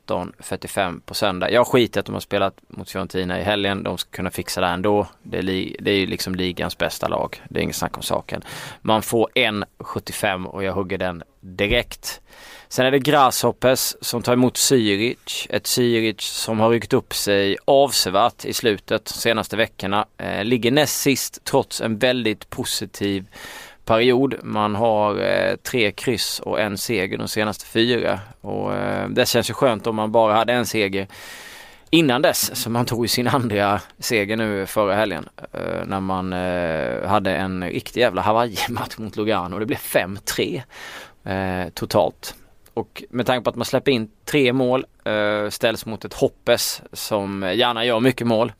13.45 0.07 1.01
på 1.05 1.13
söndag. 1.13 1.51
Jag 1.51 1.67
skiter 1.67 1.99
att 1.99 2.05
de 2.05 2.11
har 2.13 2.19
spelat 2.19 2.53
mot 2.67 2.89
Fiorentina 2.89 3.39
i 3.39 3.43
helgen. 3.43 3.83
De 3.83 3.97
ska 3.97 4.11
kunna 4.11 4.31
fixa 4.31 4.61
det 4.61 4.67
ändå. 4.67 5.07
Det 5.23 5.37
är, 5.37 5.41
li- 5.41 5.75
det 5.79 5.91
är 5.91 5.95
ju 5.95 6.05
liksom 6.07 6.35
ligans 6.35 6.77
bästa 6.77 7.07
lag. 7.07 7.41
Det 7.49 7.59
är 7.59 7.63
inget 7.63 7.75
snack 7.75 7.97
om 7.97 8.03
saken. 8.03 8.41
Man 8.81 9.01
får 9.01 9.29
1.75 9.35 10.45
och 10.45 10.63
jag 10.63 10.73
hugger 10.73 10.97
den 10.97 11.23
direkt. 11.41 12.21
Sen 12.67 12.85
är 12.85 12.91
det 12.91 12.99
Grasshoppers 12.99 13.95
som 14.01 14.21
tar 14.21 14.33
emot 14.33 14.55
Zürich. 14.57 15.47
Ett 15.49 15.63
Zürich 15.65 16.21
som 16.21 16.59
har 16.59 16.69
ryckt 16.69 16.93
upp 16.93 17.13
sig 17.13 17.57
avsevärt 17.65 18.45
i 18.45 18.53
slutet 18.53 19.05
de 19.05 19.13
senaste 19.13 19.57
veckorna. 19.57 20.05
Eh, 20.17 20.43
ligger 20.43 20.71
näst 20.71 21.01
sist 21.01 21.39
trots 21.43 21.81
en 21.81 21.97
väldigt 21.97 22.49
positiv 22.49 23.25
period. 23.89 24.35
Man 24.43 24.75
har 24.75 25.19
eh, 25.21 25.55
tre 25.55 25.91
kryss 25.91 26.39
och 26.39 26.59
en 26.59 26.77
seger 26.77 27.17
de 27.17 27.27
senaste 27.27 27.65
fyra. 27.65 28.19
Och 28.41 28.73
eh, 28.73 29.09
det 29.09 29.27
känns 29.27 29.49
ju 29.49 29.53
skönt 29.53 29.87
om 29.87 29.95
man 29.95 30.11
bara 30.11 30.33
hade 30.33 30.53
en 30.53 30.65
seger 30.65 31.07
innan 31.89 32.21
dess. 32.21 32.55
Så 32.55 32.69
man 32.69 32.85
tog 32.85 33.03
ju 33.03 33.07
sin 33.07 33.27
andra 33.27 33.81
seger 33.99 34.37
nu 34.37 34.65
förra 34.65 34.95
helgen. 34.95 35.29
Eh, 35.53 35.85
när 35.85 35.99
man 35.99 36.33
eh, 36.33 37.09
hade 37.09 37.35
en 37.35 37.63
riktig 37.63 38.01
jävla 38.01 38.21
Hawaii-match 38.21 38.97
mot 38.97 39.15
Lugano. 39.17 39.59
Det 39.59 39.65
blev 39.65 39.77
5-3 39.77 40.61
eh, 41.23 41.69
totalt. 41.69 42.35
Och 42.73 43.03
med 43.09 43.25
tanke 43.25 43.43
på 43.43 43.49
att 43.49 43.55
man 43.55 43.65
släpper 43.65 43.91
in 43.91 44.11
tre 44.25 44.53
mål 44.53 44.85
eh, 45.03 45.49
ställs 45.49 45.85
mot 45.85 46.05
ett 46.05 46.13
Hoppes 46.13 46.81
som 46.93 47.53
gärna 47.55 47.85
gör 47.85 47.99
mycket 47.99 48.27
mål. 48.27 48.53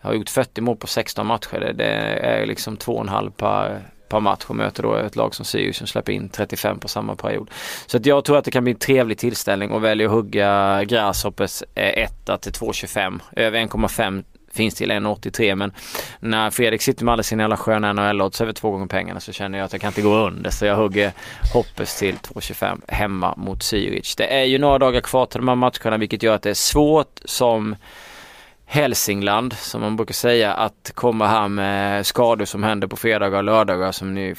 Jag 0.00 0.08
Har 0.08 0.14
gjort 0.14 0.30
40 0.30 0.60
mål 0.60 0.76
på 0.76 0.86
16 0.86 1.26
matcher. 1.26 1.72
Det 1.74 1.94
är 2.22 2.46
liksom 2.46 2.76
2,5 2.76 3.30
per, 3.30 3.82
par 4.12 4.20
matcher 4.20 4.48
och 4.48 4.56
möter 4.56 4.82
då 4.82 4.94
ett 4.94 5.16
lag 5.16 5.34
som 5.34 5.44
Sirius 5.44 5.76
som 5.76 5.86
släpper 5.86 6.12
in 6.12 6.28
35 6.28 6.78
på 6.78 6.88
samma 6.88 7.16
period. 7.16 7.50
Så 7.86 7.96
att 7.96 8.06
jag 8.06 8.24
tror 8.24 8.38
att 8.38 8.44
det 8.44 8.50
kan 8.50 8.64
bli 8.64 8.72
en 8.72 8.78
trevlig 8.78 9.18
tillställning 9.18 9.70
och 9.70 9.84
väljer 9.84 10.06
att 10.06 10.12
hugga 10.12 10.84
Grasshoppers 10.84 11.62
eh, 11.74 12.04
1 12.04 12.12
till 12.40 12.52
2,25. 12.52 13.20
Över 13.36 13.58
1,5 13.58 14.24
finns 14.52 14.74
till 14.74 14.90
1,83 14.90 15.54
men 15.54 15.72
när 16.20 16.50
Fredrik 16.50 16.82
sitter 16.82 17.04
med 17.04 17.12
alla 17.12 17.22
sina 17.22 17.42
jävla 17.42 17.56
sköna 17.56 17.92
NHL-odds 17.92 18.42
över 18.42 18.52
två 18.52 18.70
gånger 18.70 18.86
pengarna 18.86 19.20
så 19.20 19.32
känner 19.32 19.58
jag 19.58 19.64
att 19.64 19.72
jag 19.72 19.80
kan 19.80 19.88
inte 19.88 20.02
gå 20.02 20.14
under 20.14 20.50
så 20.50 20.66
jag 20.66 20.76
hugger 20.76 21.12
Hoppes 21.54 21.98
till 21.98 22.14
2,25 22.14 22.80
hemma 22.88 23.34
mot 23.36 23.58
Zürich. 23.58 24.14
Det 24.16 24.26
är 24.26 24.44
ju 24.44 24.58
några 24.58 24.78
dagar 24.78 25.00
kvar 25.00 25.26
till 25.26 25.40
de 25.40 25.48
här 25.48 25.54
matcherna 25.54 25.96
vilket 25.96 26.22
gör 26.22 26.34
att 26.34 26.42
det 26.42 26.50
är 26.50 26.54
svårt 26.54 27.20
som 27.24 27.76
Hälsingland 28.72 29.52
som 29.52 29.80
man 29.80 29.96
brukar 29.96 30.14
säga 30.14 30.52
att 30.54 30.92
komma 30.94 31.26
här 31.26 31.48
med 31.48 32.06
skador 32.06 32.44
som 32.44 32.62
händer 32.62 32.86
på 32.88 32.96
fredagar 32.96 33.38
och 33.38 33.44
lördagar 33.44 33.92
som 33.92 34.14
ni 34.14 34.34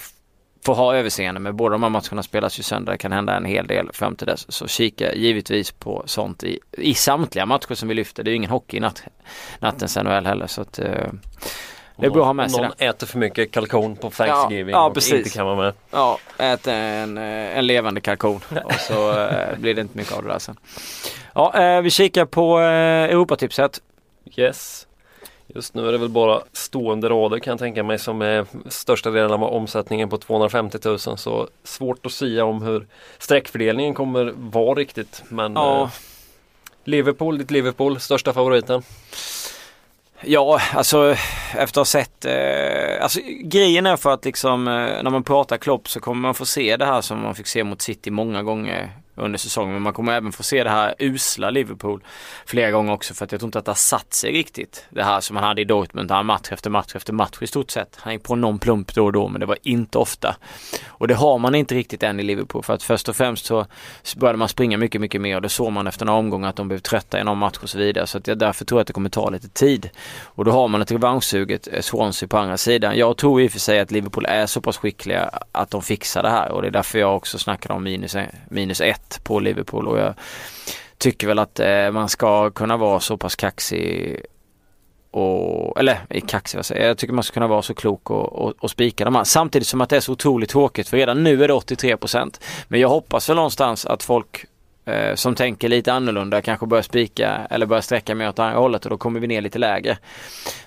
får 0.66 0.76
ha 0.76 0.96
överseende 0.96 1.40
med. 1.42 1.56
Båda 1.56 1.72
de 1.74 1.84
här 1.84 1.90
matcherna 1.90 2.24
spelas 2.24 2.60
ju 2.60 2.64
söndag. 2.64 2.92
Det 2.92 2.98
kan 2.98 3.12
hända 3.12 3.36
en 3.38 3.46
hel 3.46 3.68
del 3.68 3.90
fram 3.94 4.16
till 4.16 4.28
dess. 4.28 4.52
Så 4.52 4.68
kika 4.68 5.14
givetvis 5.14 5.72
på 5.72 6.04
sånt 6.06 6.44
i, 6.44 6.60
i 6.72 6.94
samtliga 6.94 7.46
matcher 7.46 7.74
som 7.74 7.88
vi 7.90 7.94
lyfter. 7.96 8.24
Det 8.24 8.30
är 8.30 8.32
ju 8.32 8.36
ingen 8.36 8.50
hockey 8.50 8.78
i 8.78 8.80
natt, 8.80 9.04
nattens 9.60 9.98
NHL 9.98 10.26
heller. 10.26 10.48
Så 10.48 10.62
att, 10.62 10.80
eh, 10.80 10.86
det 11.98 12.06
är 12.06 12.10
bra 12.10 12.22
att 12.22 12.26
ha 12.26 12.34
med 12.34 12.52
sig 12.52 12.62
Någon 12.62 12.72
det. 12.78 12.86
äter 12.86 13.08
för 13.08 13.20
mycket 13.20 13.52
kalkon 13.52 13.96
på 13.96 14.10
Thanksgiving 14.10 14.72
Ja, 14.72 14.78
ja, 14.78 14.86
och 14.86 14.94
precis. 14.94 15.14
inte 15.14 15.30
kan 15.30 15.46
vara 15.46 15.56
med. 15.56 15.74
Ja, 15.92 16.18
ät 16.38 16.68
en, 16.68 17.18
eh, 17.18 17.58
en 17.58 17.68
levande 17.68 18.02
kalkon 18.02 18.42
och 18.64 18.74
så 18.74 19.20
eh, 19.20 19.58
blir 19.58 19.74
det 19.76 19.82
inte 19.82 19.98
mycket 19.98 20.14
av 20.14 20.24
det 20.24 20.30
där 20.30 20.40
sen. 20.40 20.58
Ja, 21.36 21.62
eh, 21.62 21.82
vi 21.82 21.90
kikar 21.90 22.26
på 22.26 22.60
eh, 22.60 22.66
Europatipset. 23.04 23.80
Yes. 24.36 24.88
Just 25.48 25.74
nu 25.74 25.88
är 25.88 25.92
det 25.92 25.98
väl 25.98 26.10
bara 26.10 26.42
stående 26.54 27.10
rader 27.10 27.40
kan 27.40 27.52
jag 27.52 27.60
tänka 27.60 27.84
mig 27.84 28.00
som 28.00 28.22
är 28.22 28.46
största 28.70 29.12
delen 29.12 29.32
av 29.32 29.44
omsättningen 29.44 30.10
på 30.10 30.18
250 30.18 30.78
000 30.86 31.00
så 31.00 31.48
svårt 31.64 32.06
att 32.06 32.12
säga 32.12 32.46
om 32.46 32.62
hur 32.62 32.88
sträckfördelningen 33.18 33.94
kommer 33.94 34.34
vara 34.36 34.76
riktigt 34.76 35.24
men 35.30 35.54
Ja. 35.54 35.82
eh, 35.84 35.90
Liverpool, 36.84 37.38
ditt 37.38 37.52
Liverpool, 37.52 38.00
största 38.00 38.34
favoriten? 38.34 38.84
Ja, 40.22 40.62
alltså 40.74 41.16
efter 41.56 41.64
att 41.64 41.76
ha 41.76 41.86
sett, 41.86 42.26
eh, 42.26 43.04
alltså 43.04 43.20
grejen 43.44 43.86
är 43.86 43.98
för 43.98 44.14
att 44.14 44.26
liksom 44.26 44.68
eh, 44.68 44.74
när 44.74 45.10
man 45.10 45.24
pratar 45.24 45.58
Klopp 45.58 45.90
så 45.90 46.00
kommer 46.00 46.22
man 46.22 46.34
få 46.36 46.46
se 46.46 46.78
det 46.78 46.86
här 46.86 47.02
som 47.02 47.20
man 47.22 47.36
fick 47.36 47.48
se 47.48 47.64
mot 47.64 47.82
City 47.82 48.12
många 48.12 48.44
gånger 48.44 48.92
under 49.16 49.40
säsongen. 49.40 49.74
Men 49.74 49.82
man 49.82 49.94
kommer 49.94 50.14
även 50.14 50.32
få 50.32 50.44
se 50.44 50.64
det 50.64 50.70
här 50.70 50.96
usla 51.00 51.50
Liverpool 51.50 52.04
flera 52.46 52.72
gånger 52.72 52.94
också 52.94 53.14
för 53.14 53.26
att 53.26 53.32
jag 53.32 53.42
tror 53.42 53.48
inte 53.48 53.60
att 53.60 53.66
det 53.66 53.72
har 53.72 53.76
satt 53.76 54.14
sig 54.14 54.32
riktigt. 54.32 54.86
Det 54.90 55.04
här 55.04 55.22
som 55.22 55.36
han 55.36 55.46
hade 55.46 55.62
i 55.62 55.66
Dortmund, 55.66 56.12
han 56.12 56.26
match 56.26 56.52
efter 56.52 56.70
match 56.70 56.96
efter 56.96 57.14
match 57.14 57.38
i 57.42 57.48
stort 57.48 57.72
sett. 57.72 57.98
Han 58.00 58.14
gick 58.14 58.24
på 58.24 58.36
någon 58.36 58.60
plump 58.60 58.96
då 58.96 59.06
och 59.06 59.12
då 59.12 59.28
men 59.28 59.40
det 59.40 59.46
var 59.46 59.58
inte 59.62 59.98
ofta. 59.98 60.36
Och 60.88 61.08
det 61.08 61.16
har 61.16 61.38
man 61.38 61.56
inte 61.56 61.76
riktigt 61.76 62.04
än 62.04 62.20
i 62.20 62.24
Liverpool 62.24 62.64
för 62.64 62.74
att 62.74 62.84
först 62.84 63.10
och 63.10 63.16
främst 63.16 63.46
så 63.46 63.66
började 64.16 64.38
man 64.38 64.50
springa 64.50 64.78
mycket, 64.78 65.02
mycket 65.02 65.22
mer 65.22 65.36
och 65.36 65.42
det 65.42 65.50
såg 65.50 65.72
man 65.72 65.88
efter 65.88 66.06
några 66.06 66.20
omgångar 66.20 66.50
att 66.50 66.56
de 66.56 66.68
blev 66.68 66.80
trötta 66.80 67.20
i 67.20 67.24
någon 67.24 67.38
match 67.38 67.58
och 67.64 67.70
så 67.70 67.78
vidare. 67.78 68.08
Så 68.08 68.18
att 68.18 68.28
jag 68.28 68.38
därför 68.38 68.66
tror 68.66 68.80
jag 68.80 68.82
att 68.82 68.88
det 68.88 68.94
kommer 68.94 69.10
ta 69.10 69.30
lite 69.30 69.50
tid. 69.50 69.90
Och 70.24 70.46
då 70.46 70.52
har 70.52 70.68
man 70.68 70.82
ett 70.82 70.92
revanschsuget 70.92 71.68
eh, 71.72 71.82
Swansea 71.82 72.28
på 72.28 72.38
andra 72.38 72.58
sidan. 72.58 72.98
Jag 72.98 73.18
tror 73.18 73.42
i 73.42 73.48
och 73.48 73.52
för 73.52 73.60
sig 73.60 73.80
att 73.80 73.92
Liverpool 73.92 74.26
är 74.26 74.46
så 74.46 74.62
pass 74.62 74.78
skickliga 74.78 75.30
att 75.52 75.72
de 75.72 75.82
fixar 75.82 76.24
det 76.24 76.30
här 76.30 76.52
och 76.52 76.62
det 76.62 76.68
är 76.68 76.72
därför 76.72 77.00
jag 77.00 77.16
också 77.16 77.38
snackar 77.38 77.72
om 77.72 77.84
minus, 77.84 78.16
minus 78.50 78.82
ett 78.82 79.03
på 79.24 79.40
Liverpool 79.40 79.88
och 79.88 80.00
jag 80.00 80.14
tycker 80.98 81.28
väl 81.28 81.40
att 81.40 81.60
eh, 81.60 81.92
man 81.92 82.10
ska 82.10 82.50
kunna 82.50 82.78
vara 82.78 83.00
så 83.00 83.18
pass 83.18 83.36
kaxig 83.36 84.20
och, 85.12 85.80
eller 85.80 86.20
kaxig 86.28 86.58
vad 86.58 86.66
säger 86.66 86.82
jag, 86.82 86.90
jag 86.90 86.98
tycker 86.98 87.14
man 87.14 87.24
ska 87.24 87.34
kunna 87.34 87.48
vara 87.48 87.62
så 87.62 87.74
klok 87.74 88.10
och, 88.10 88.34
och, 88.34 88.54
och 88.60 88.70
spika 88.70 89.06
de 89.06 89.16
här. 89.16 89.24
Samtidigt 89.24 89.68
som 89.68 89.82
att 89.82 89.90
det 89.90 89.96
är 89.96 90.00
så 90.00 90.12
otroligt 90.12 90.50
tråkigt 90.50 90.90
för 90.90 90.98
redan 90.98 91.24
nu 91.24 91.44
är 91.44 91.48
det 91.48 91.54
83% 91.54 92.42
Men 92.68 92.80
jag 92.80 92.90
hoppas 92.90 93.30
väl 93.30 93.36
någonstans 93.36 93.86
att 93.86 94.04
folk 94.04 94.46
eh, 94.86 95.16
som 95.16 95.36
tänker 95.36 95.70
lite 95.70 95.94
annorlunda 95.94 96.42
kanske 96.42 96.66
börjar 96.66 96.82
spika 96.82 97.48
eller 97.50 97.66
börjar 97.66 97.82
sträcka 97.82 98.16
mer 98.16 98.30
åt 98.30 98.40
andra 98.40 98.60
hållet 98.60 98.86
och 98.86 98.90
då 98.90 98.98
kommer 98.98 99.20
vi 99.20 99.28
ner 99.28 99.42
lite 99.42 99.60
lägre. 99.60 99.98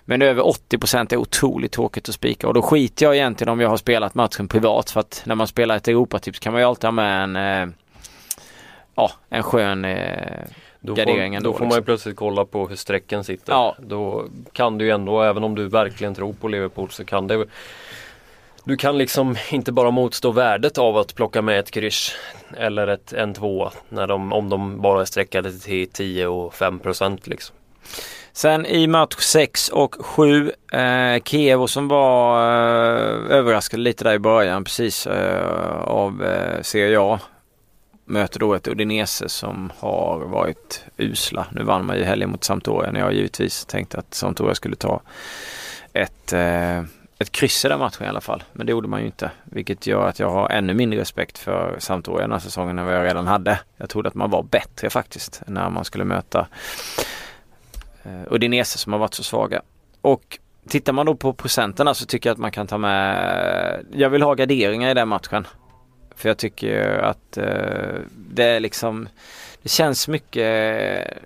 Men 0.04 0.22
över 0.22 0.42
80% 0.42 1.12
är 1.12 1.16
otroligt 1.16 1.72
tråkigt 1.72 2.08
att 2.08 2.14
spika 2.14 2.48
och 2.48 2.54
då 2.54 2.62
skiter 2.62 3.06
jag 3.06 3.16
egentligen 3.16 3.52
om 3.52 3.60
jag 3.60 3.68
har 3.68 3.76
spelat 3.76 4.14
matchen 4.14 4.48
privat 4.48 4.90
för 4.90 5.00
att 5.00 5.22
när 5.24 5.34
man 5.34 5.46
spelar 5.46 5.76
ett 5.76 5.88
Europatips 5.88 6.38
kan 6.38 6.52
man 6.52 6.62
ju 6.62 6.68
alltid 6.68 6.84
ha 6.84 6.92
med 6.92 7.22
en 7.22 7.36
eh, 7.36 7.74
ja, 8.96 9.10
en 9.28 9.42
skön 9.42 9.84
eh, 9.84 10.42
Då 10.80 10.94
Gardering 10.94 11.32
får, 11.32 11.36
ändå, 11.36 11.50
då 11.50 11.52
får 11.52 11.64
man 11.64 11.68
liksom. 11.68 11.80
ju 11.80 11.84
plötsligt 11.84 12.16
kolla 12.16 12.44
på 12.44 12.68
hur 12.68 12.76
strecken 12.76 13.24
sitter. 13.24 13.52
Ja. 13.52 13.76
Då 13.78 14.24
kan 14.52 14.78
du 14.78 14.84
ju 14.84 14.90
ändå, 14.90 15.22
även 15.22 15.44
om 15.44 15.54
du 15.54 15.68
verkligen 15.68 16.14
tror 16.14 16.32
på 16.32 16.48
Liverpool 16.48 16.90
så 16.90 17.04
kan 17.04 17.26
det 17.26 17.46
du 18.66 18.76
kan 18.76 18.98
liksom 18.98 19.36
inte 19.50 19.72
bara 19.72 19.90
motstå 19.90 20.30
värdet 20.30 20.78
av 20.78 20.96
att 20.96 21.14
plocka 21.14 21.42
med 21.42 21.58
ett 21.58 21.70
kryss 21.70 22.12
eller 22.56 22.86
ett, 22.86 23.12
en 23.12 23.34
tvåa 23.34 23.72
när 23.88 24.06
de, 24.06 24.32
om 24.32 24.48
de 24.48 24.80
bara 24.80 25.00
är 25.00 25.04
streckade 25.04 25.52
till 25.52 25.88
10 25.88 26.26
och 26.26 26.54
5 26.54 26.78
procent 26.78 27.26
liksom. 27.26 27.56
Sen 28.32 28.66
i 28.66 28.86
match 28.86 29.16
6 29.18 29.68
och 29.68 29.94
7 29.94 30.52
eh, 30.72 31.22
Kiev 31.24 31.66
som 31.66 31.88
var 31.88 32.38
eh, 32.38 33.36
överraskade 33.36 33.82
lite 33.82 34.04
där 34.04 34.14
i 34.14 34.18
början 34.18 34.64
precis 34.64 35.06
eh, 35.06 35.78
av 35.82 36.24
eh, 36.24 36.62
Serie 36.62 37.00
A. 37.00 37.20
Möter 38.08 38.40
då 38.40 38.54
ett 38.54 38.68
Udinese 38.68 39.28
som 39.28 39.72
har 39.78 40.18
varit 40.18 40.84
usla. 40.96 41.46
Nu 41.52 41.62
vann 41.62 41.86
man 41.86 41.96
ju 41.96 42.04
helgen 42.04 42.30
mot 42.30 42.44
Sampdoria 42.44 42.90
när 42.90 43.00
jag 43.00 43.12
givetvis 43.12 43.64
tänkte 43.64 43.98
att 43.98 44.14
Sampdoria 44.14 44.54
skulle 44.54 44.76
ta 44.76 45.00
ett, 45.92 46.32
eh, 46.32 46.78
ett 47.18 47.32
kryss 47.32 47.64
i 47.64 47.68
den 47.68 47.78
matchen 47.78 48.06
i 48.06 48.08
alla 48.08 48.20
fall. 48.20 48.44
Men 48.52 48.66
det 48.66 48.70
gjorde 48.70 48.88
man 48.88 49.00
ju 49.00 49.06
inte. 49.06 49.30
Vilket 49.44 49.86
gör 49.86 50.08
att 50.08 50.18
jag 50.18 50.30
har 50.30 50.48
ännu 50.48 50.74
mindre 50.74 51.00
respekt 51.00 51.38
för 51.38 51.76
Sampdoria 51.78 52.22
den 52.22 52.32
här 52.32 52.38
säsongen 52.38 52.78
än 52.78 52.84
vad 52.84 52.94
jag 52.94 53.04
redan 53.04 53.26
hade. 53.26 53.60
Jag 53.76 53.90
trodde 53.90 54.08
att 54.08 54.14
man 54.14 54.30
var 54.30 54.42
bättre 54.42 54.90
faktiskt 54.90 55.42
när 55.46 55.70
man 55.70 55.84
skulle 55.84 56.04
möta 56.04 56.46
eh, 58.04 58.32
Udinese 58.32 58.78
som 58.78 58.92
har 58.92 59.00
varit 59.00 59.14
så 59.14 59.22
svaga. 59.22 59.62
Och 60.00 60.38
tittar 60.68 60.92
man 60.92 61.06
då 61.06 61.14
på 61.14 61.32
procenterna 61.32 61.94
så 61.94 62.06
tycker 62.06 62.28
jag 62.28 62.34
att 62.34 62.40
man 62.40 62.50
kan 62.50 62.66
ta 62.66 62.78
med, 62.78 63.86
jag 63.92 64.10
vill 64.10 64.22
ha 64.22 64.34
garderingar 64.34 64.90
i 64.90 64.94
den 64.94 65.08
matchen. 65.08 65.46
För 66.16 66.28
jag 66.28 66.38
tycker 66.38 66.66
ju 66.66 67.00
att 67.00 67.36
eh, 67.36 68.00
det 68.14 68.44
är 68.44 68.60
liksom, 68.60 69.08
det 69.62 69.68
känns 69.68 70.08
mycket, 70.08 71.22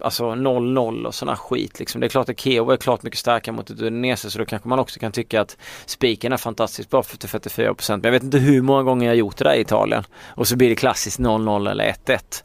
alltså 0.00 0.24
0-0 0.24 1.04
och 1.04 1.14
sådana 1.14 1.36
skit 1.36 1.78
liksom. 1.78 2.00
Det 2.00 2.06
är 2.06 2.08
klart 2.08 2.28
att 2.28 2.40
Keo 2.40 2.70
är 2.70 2.76
klart 2.76 3.02
mycket 3.02 3.18
starkare 3.18 3.54
mot 3.54 3.70
ett 3.70 3.80
Udinese 3.80 4.30
så 4.30 4.38
då 4.38 4.44
kanske 4.44 4.68
man 4.68 4.78
också 4.78 5.00
kan 5.00 5.12
tycka 5.12 5.40
att 5.40 5.56
spiken 5.86 6.32
är 6.32 6.36
fantastiskt 6.36 6.90
bra 6.90 7.02
för 7.02 7.16
44% 7.16 7.90
Men 7.90 8.00
jag 8.04 8.12
vet 8.12 8.22
inte 8.22 8.38
hur 8.38 8.62
många 8.62 8.82
gånger 8.82 9.06
jag 9.06 9.10
har 9.10 9.18
gjort 9.18 9.36
det 9.36 9.44
där 9.44 9.54
i 9.54 9.60
Italien. 9.60 10.04
Och 10.26 10.48
så 10.48 10.56
blir 10.56 10.68
det 10.68 10.76
klassiskt 10.76 11.18
0-0 11.18 11.70
eller 11.70 11.96
1-1. 12.06 12.42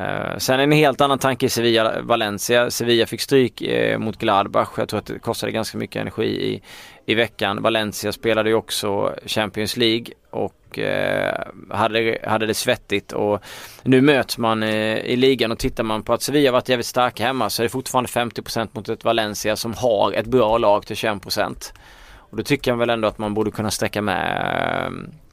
Uh, 0.00 0.38
sen 0.38 0.60
en 0.60 0.72
helt 0.72 1.00
annan 1.00 1.18
tanke 1.18 1.46
i 1.46 1.48
Sevilla-Valencia. 1.48 2.70
Sevilla 2.70 3.06
fick 3.06 3.20
stryk 3.20 3.62
uh, 3.62 3.98
mot 3.98 4.18
Gladbach. 4.18 4.68
Jag 4.76 4.88
tror 4.88 4.98
att 4.98 5.06
det 5.06 5.18
kostade 5.18 5.52
ganska 5.52 5.78
mycket 5.78 6.00
energi 6.00 6.24
i, 6.26 6.62
i 7.06 7.14
veckan. 7.14 7.62
Valencia 7.62 8.12
spelade 8.12 8.50
ju 8.50 8.54
också 8.54 9.14
Champions 9.26 9.76
League 9.76 10.06
och 10.30 10.78
uh, 10.78 11.74
hade, 11.76 12.18
hade 12.26 12.46
det 12.46 12.54
svettigt. 12.54 13.12
Och 13.12 13.42
nu 13.82 14.00
möts 14.00 14.38
man 14.38 14.62
i 14.62 15.16
ligan 15.16 15.52
och 15.52 15.58
tittar 15.58 15.84
man 15.84 16.02
på 16.02 16.12
att 16.12 16.22
Sevilla 16.22 16.52
varit 16.52 16.68
jävligt 16.68 16.86
starka 16.86 17.26
hemma 17.26 17.50
så 17.50 17.62
är 17.62 17.64
det 17.64 17.70
fortfarande 17.70 18.10
50% 18.10 18.68
mot 18.72 18.88
ett 18.88 19.04
Valencia 19.04 19.56
som 19.56 19.74
har 19.74 20.12
ett 20.12 20.26
bra 20.26 20.58
lag 20.58 20.86
till 20.86 20.96
21%. 20.96 21.72
Och 22.14 22.36
då 22.36 22.42
tycker 22.42 22.70
jag 22.70 22.78
väl 22.78 22.90
ändå 22.90 23.08
att 23.08 23.18
man 23.18 23.34
borde 23.34 23.50
kunna 23.50 23.70
sträcka 23.70 24.02
med 24.02 24.92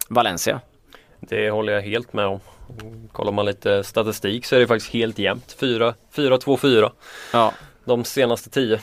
Valencia. 0.09 0.61
Det 1.19 1.49
håller 1.49 1.73
jag 1.73 1.81
helt 1.81 2.13
med 2.13 2.25
om. 2.25 2.39
Kollar 3.11 3.31
man 3.31 3.45
lite 3.45 3.83
statistik 3.83 4.45
så 4.45 4.55
är 4.55 4.59
det 4.59 4.67
faktiskt 4.67 4.93
helt 4.93 5.19
jämnt. 5.19 5.57
4-2-4. 5.59 6.91
Ja. 7.33 7.53
De 7.85 8.03
senaste 8.03 8.49
10. 8.49 8.79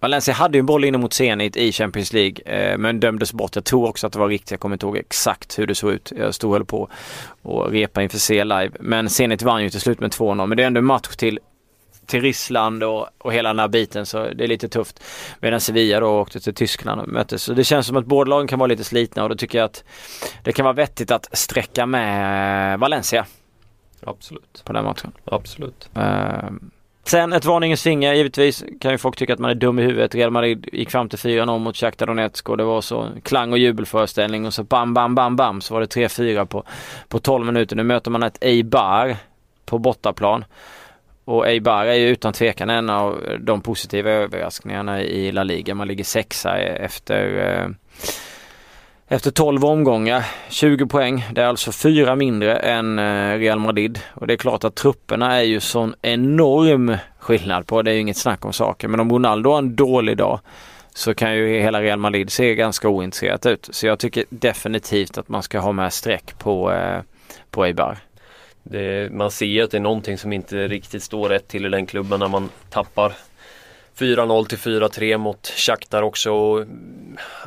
Valencia 0.00 0.34
hade 0.34 0.58
ju 0.58 0.60
en 0.60 0.66
boll 0.66 0.84
inne 0.84 0.98
mot 0.98 1.12
Zenit 1.12 1.56
i 1.56 1.72
Champions 1.72 2.12
League 2.12 2.36
eh, 2.44 2.78
men 2.78 3.00
dömdes 3.00 3.32
bort. 3.32 3.56
Jag 3.56 3.64
tror 3.64 3.88
också 3.88 4.06
att 4.06 4.12
det 4.12 4.18
var 4.18 4.28
riktigt. 4.28 4.50
Jag 4.50 4.60
kommer 4.60 4.74
inte 4.74 4.86
ihåg 4.86 4.96
exakt 4.96 5.58
hur 5.58 5.66
det 5.66 5.74
såg 5.74 5.92
ut. 5.92 6.12
Jag 6.16 6.34
stod 6.34 6.50
och 6.50 6.56
höll 6.56 6.64
på 6.64 6.88
och 7.42 7.70
repa 7.70 8.02
inför 8.02 8.18
C 8.18 8.44
live. 8.44 8.70
Men 8.80 9.10
Zenit 9.10 9.42
vann 9.42 9.62
ju 9.62 9.70
till 9.70 9.80
slut 9.80 10.00
med 10.00 10.10
2-0. 10.10 10.46
Men 10.46 10.56
det 10.56 10.62
är 10.62 10.66
ändå 10.66 10.78
en 10.78 10.84
match 10.84 11.16
till 11.16 11.38
till 12.06 12.20
Ryssland 12.20 12.82
och, 12.82 13.08
och 13.18 13.32
hela 13.32 13.48
den 13.48 13.58
här 13.58 13.68
biten 13.68 14.06
så 14.06 14.28
det 14.28 14.44
är 14.44 14.48
lite 14.48 14.68
tufft. 14.68 15.02
Medan 15.40 15.60
Sevilla 15.60 16.00
då 16.00 16.20
åkte 16.20 16.40
till 16.40 16.54
Tyskland 16.54 17.00
och 17.00 17.08
möttes. 17.08 17.42
Så 17.42 17.52
det 17.52 17.64
känns 17.64 17.86
som 17.86 17.96
att 17.96 18.06
båda 18.06 18.30
lagen 18.30 18.48
kan 18.48 18.58
vara 18.58 18.66
lite 18.66 18.84
slitna 18.84 19.22
och 19.22 19.28
då 19.28 19.34
tycker 19.34 19.58
jag 19.58 19.64
att 19.64 19.84
det 20.42 20.52
kan 20.52 20.64
vara 20.64 20.74
vettigt 20.74 21.10
att 21.10 21.38
sträcka 21.38 21.86
med 21.86 22.78
Valencia. 22.78 23.26
Absolut. 24.06 24.62
På 24.64 24.72
den 24.72 24.84
matchen. 24.84 25.12
Absolut. 25.24 25.88
Uh, 25.96 26.50
sen 27.04 27.32
ett 27.32 27.44
varningens 27.44 27.82
finger 27.82 28.14
givetvis 28.14 28.64
kan 28.80 28.92
ju 28.92 28.98
folk 28.98 29.16
tycka 29.16 29.32
att 29.32 29.38
man 29.38 29.50
är 29.50 29.54
dum 29.54 29.78
i 29.78 29.82
huvudet. 29.82 30.14
Real 30.14 30.30
Madrid 30.30 30.68
gick 30.72 30.90
fram 30.90 31.08
till 31.08 31.18
4-0 31.18 31.58
mot 31.58 31.76
Shakhtar 31.76 32.06
Donetsk 32.06 32.48
och 32.48 32.56
det 32.56 32.64
var 32.64 32.80
så 32.80 33.08
klang 33.22 33.52
och 33.52 33.58
jubelföreställning 33.58 34.46
och 34.46 34.54
så 34.54 34.62
bam 34.62 34.94
bam 34.94 35.14
bam 35.14 35.36
bam 35.36 35.60
så 35.60 35.74
var 35.74 35.80
det 35.80 35.96
3-4 35.96 36.46
på, 36.46 36.64
på 37.08 37.18
12 37.18 37.46
minuter. 37.46 37.76
Nu 37.76 37.82
möter 37.82 38.10
man 38.10 38.22
ett 38.22 38.38
Eibar 38.44 39.16
på 39.64 39.78
bortaplan. 39.78 40.44
Och 41.26 41.48
Eibar 41.48 41.86
är 41.86 41.94
ju 41.94 42.08
utan 42.08 42.32
tvekan 42.32 42.70
en 42.70 42.90
av 42.90 43.22
de 43.40 43.60
positiva 43.60 44.10
överraskningarna 44.10 45.02
i 45.02 45.32
La 45.32 45.42
Liga. 45.42 45.74
Man 45.74 45.88
ligger 45.88 46.04
sexa 46.04 46.58
e- 46.58 46.76
efter 46.80 47.52
eh, 47.62 47.68
efter 49.08 49.30
12 49.30 49.64
omgångar, 49.64 50.24
20 50.48 50.86
poäng. 50.86 51.24
Det 51.32 51.42
är 51.42 51.46
alltså 51.46 51.72
fyra 51.72 52.16
mindre 52.16 52.56
än 52.56 52.98
eh, 52.98 53.38
Real 53.38 53.58
Madrid. 53.58 54.00
Och 54.14 54.26
det 54.26 54.32
är 54.32 54.36
klart 54.36 54.64
att 54.64 54.74
trupperna 54.74 55.36
är 55.36 55.42
ju 55.42 55.60
sån 55.60 55.94
enorm 56.02 56.96
skillnad 57.18 57.66
på. 57.66 57.82
Det 57.82 57.90
är 57.90 57.94
ju 57.94 58.00
inget 58.00 58.16
snack 58.16 58.44
om 58.44 58.52
saker. 58.52 58.88
Men 58.88 59.00
om 59.00 59.12
Ronaldo 59.12 59.50
har 59.50 59.58
en 59.58 59.76
dålig 59.76 60.16
dag 60.16 60.40
så 60.94 61.14
kan 61.14 61.34
ju 61.34 61.60
hela 61.60 61.82
Real 61.82 61.98
Madrid 61.98 62.32
se 62.32 62.54
ganska 62.54 62.88
ointresserat 62.88 63.46
ut. 63.46 63.68
Så 63.72 63.86
jag 63.86 63.98
tycker 63.98 64.24
definitivt 64.28 65.18
att 65.18 65.28
man 65.28 65.42
ska 65.42 65.58
ha 65.58 65.72
med 65.72 65.92
streck 65.92 66.38
på, 66.38 66.72
eh, 66.72 67.00
på 67.50 67.64
Eibar. 67.64 67.98
Det, 68.70 69.12
man 69.12 69.30
ser 69.30 69.62
att 69.62 69.70
det 69.70 69.76
är 69.76 69.80
någonting 69.80 70.18
som 70.18 70.32
inte 70.32 70.68
riktigt 70.68 71.02
står 71.02 71.28
rätt 71.28 71.48
till 71.48 71.66
i 71.66 71.68
den 71.68 71.86
klubben 71.86 72.20
när 72.20 72.28
man 72.28 72.50
tappar 72.70 73.12
4-0 73.98 74.44
till 74.44 74.58
4-3 74.58 75.18
mot 75.18 75.46
Shakhtar 75.46 76.02
också. 76.02 76.32
Och, 76.32 76.64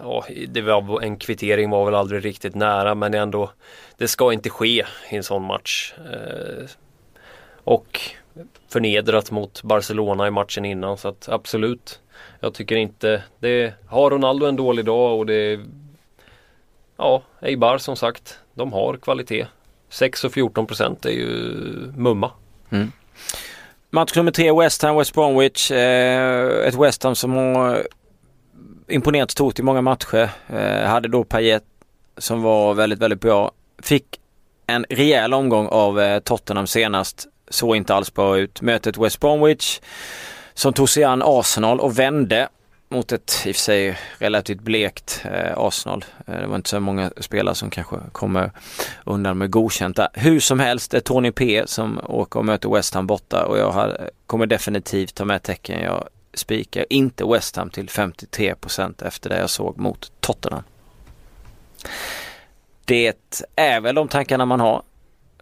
ja, 0.03 0.25
det 0.47 0.61
var, 0.61 1.01
en 1.01 1.17
kvittering 1.17 1.69
var 1.69 1.85
väl 1.85 1.95
aldrig 1.95 2.25
riktigt 2.25 2.55
nära 2.55 2.95
men 2.95 3.13
ändå 3.13 3.51
Det 3.97 4.07
ska 4.07 4.33
inte 4.33 4.49
ske 4.49 4.85
i 5.09 5.15
en 5.15 5.23
sån 5.23 5.43
match. 5.43 5.93
Eh, 5.97 6.65
och 7.63 8.01
förnedrat 8.69 9.31
mot 9.31 9.63
Barcelona 9.63 10.27
i 10.27 10.31
matchen 10.31 10.65
innan 10.65 10.97
så 10.97 11.07
att 11.07 11.29
absolut 11.29 11.99
Jag 12.39 12.53
tycker 12.53 12.75
inte 12.75 13.23
det 13.39 13.73
Har 13.87 14.09
Ronaldo 14.09 14.45
en 14.45 14.55
dålig 14.55 14.85
dag 14.85 15.19
och 15.19 15.25
det 15.25 15.59
Ja, 16.97 17.21
Eibar 17.41 17.77
som 17.77 17.95
sagt 17.95 18.39
De 18.53 18.73
har 18.73 18.97
kvalitet 18.97 19.47
6 19.89 20.23
och 20.23 20.33
14 20.33 20.67
procent 20.67 21.05
är 21.05 21.09
ju 21.09 21.27
mumma. 21.95 22.31
Mm. 22.69 22.91
Match 23.89 24.15
nummer 24.15 24.31
tre, 24.31 24.51
West 24.51 24.81
Ham, 24.81 24.97
West 24.97 25.13
Bromwich. 25.13 25.71
Eh, 25.71 26.67
ett 26.67 26.75
West 26.75 27.03
Ham 27.03 27.15
som 27.15 27.31
har 27.33 27.87
imponerat 28.87 29.31
stort 29.31 29.59
i 29.59 29.63
många 29.63 29.81
matcher. 29.81 30.29
Eh, 30.47 30.87
hade 30.87 31.07
då 31.07 31.23
Payet 31.23 31.63
som 32.17 32.41
var 32.41 32.73
väldigt, 32.73 32.99
väldigt 32.99 33.21
bra. 33.21 33.51
Fick 33.81 34.05
en 34.67 34.85
rejäl 34.89 35.33
omgång 35.33 35.67
av 35.67 35.99
eh, 35.99 36.19
Tottenham 36.19 36.67
senast. 36.67 37.27
Såg 37.49 37.75
inte 37.75 37.93
alls 37.93 38.13
bra 38.13 38.37
ut. 38.37 38.61
Mötet 38.61 38.97
West 38.97 39.19
Bromwich 39.19 39.79
som 40.53 40.73
tog 40.73 40.89
sig 40.89 41.03
an 41.03 41.21
Arsenal 41.25 41.79
och 41.79 41.99
vände 41.99 42.49
mot 42.89 43.11
ett 43.11 43.43
i 43.45 43.51
och 43.51 43.55
för 43.55 43.61
sig 43.61 43.97
relativt 44.17 44.61
blekt 44.61 45.25
eh, 45.25 45.57
Arsenal. 45.57 46.05
Eh, 46.27 46.39
det 46.39 46.47
var 46.47 46.55
inte 46.55 46.69
så 46.69 46.79
många 46.79 47.11
spelare 47.17 47.55
som 47.55 47.69
kanske 47.69 47.95
kommer 48.11 48.51
undan 49.03 49.37
med 49.37 49.51
godkänta. 49.51 50.09
Hur 50.13 50.39
som 50.39 50.59
helst, 50.59 50.91
det 50.91 50.97
är 50.97 51.01
Tony 51.01 51.31
P 51.31 51.63
som 51.65 51.99
åker 52.03 52.39
och 52.39 52.45
möter 52.45 52.69
West 52.69 52.93
Ham 52.93 53.07
borta 53.07 53.45
och 53.45 53.57
jag 53.57 53.71
har, 53.71 54.09
kommer 54.25 54.45
definitivt 54.45 55.15
ta 55.15 55.25
med 55.25 55.43
tecken. 55.43 55.83
Jag 55.83 56.09
spikar 56.33 56.85
inte 56.89 57.25
West 57.25 57.55
Ham 57.55 57.69
till 57.69 57.87
53% 57.87 59.07
efter 59.07 59.29
det 59.29 59.39
jag 59.39 59.49
såg 59.49 59.77
mot 59.77 60.11
Tottenham. 60.19 60.63
Det 62.85 63.37
är 63.55 63.81
väl 63.81 63.95
de 63.95 64.07
tankarna 64.07 64.45
man 64.45 64.59
har 64.59 64.81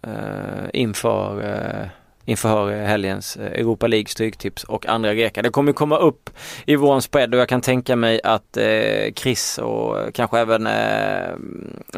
eh, 0.02 0.70
inför 0.74 1.44
eh, 1.44 1.88
inför 2.28 2.86
helgens 2.86 3.38
eh, 3.38 3.46
Europa 3.46 3.88
League 3.88 4.08
stryktips 4.08 4.64
och 4.64 4.86
andra 4.86 5.14
rekar. 5.14 5.44
Det 5.44 5.50
kommer 5.50 5.74
komma 5.74 5.98
upp 5.98 6.30
i 6.66 6.76
våran 6.76 7.02
spread 7.02 7.34
och 7.34 7.40
jag 7.40 7.50
kan 7.50 7.62
tänka 7.62 7.96
mig 7.96 8.22
att 8.24 8.58
eh, 8.58 9.14
Chris 9.16 9.58
och 9.58 10.14
kanske 10.14 10.40
även 10.40 10.68
eh, 10.68 11.36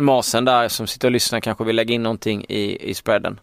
Masen 0.02 0.46
där 0.46 0.68
som 0.68 0.88
sitter 0.88 1.08
och 1.08 1.12
lyssnar 1.12 1.40
kanske 1.40 1.64
vill 1.64 1.76
lägga 1.76 1.94
in 1.94 2.04
någonting 2.04 2.46
i, 2.50 2.90
i 2.90 2.94
spreaden. 2.94 3.40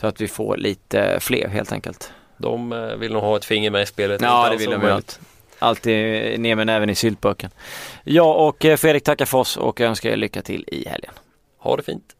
Så 0.00 0.06
att 0.06 0.20
vi 0.20 0.28
får 0.28 0.56
lite 0.56 1.20
fler 1.20 1.48
helt 1.48 1.72
enkelt. 1.72 2.12
De 2.36 2.90
vill 2.98 3.12
nog 3.12 3.22
ha 3.22 3.36
ett 3.36 3.44
finger 3.44 3.70
med 3.70 3.82
i 3.82 3.86
spelet. 3.86 4.20
Ja, 4.20 4.48
det 4.50 4.56
vill 4.56 4.70
de 4.70 4.82
ju. 4.82 5.00
Alltid 5.58 5.94
ner 6.40 6.54
med 6.54 6.66
näven 6.66 6.90
i 6.90 6.94
syltburken. 6.94 7.50
Jag 8.04 8.48
och 8.48 8.66
Fredrik 8.78 9.04
tackar 9.04 9.24
för 9.24 9.38
oss 9.38 9.56
och 9.56 9.80
önskar 9.80 10.10
er 10.10 10.16
lycka 10.16 10.42
till 10.42 10.64
i 10.66 10.88
helgen. 10.88 11.12
Ha 11.58 11.76
det 11.76 11.82
fint. 11.82 12.14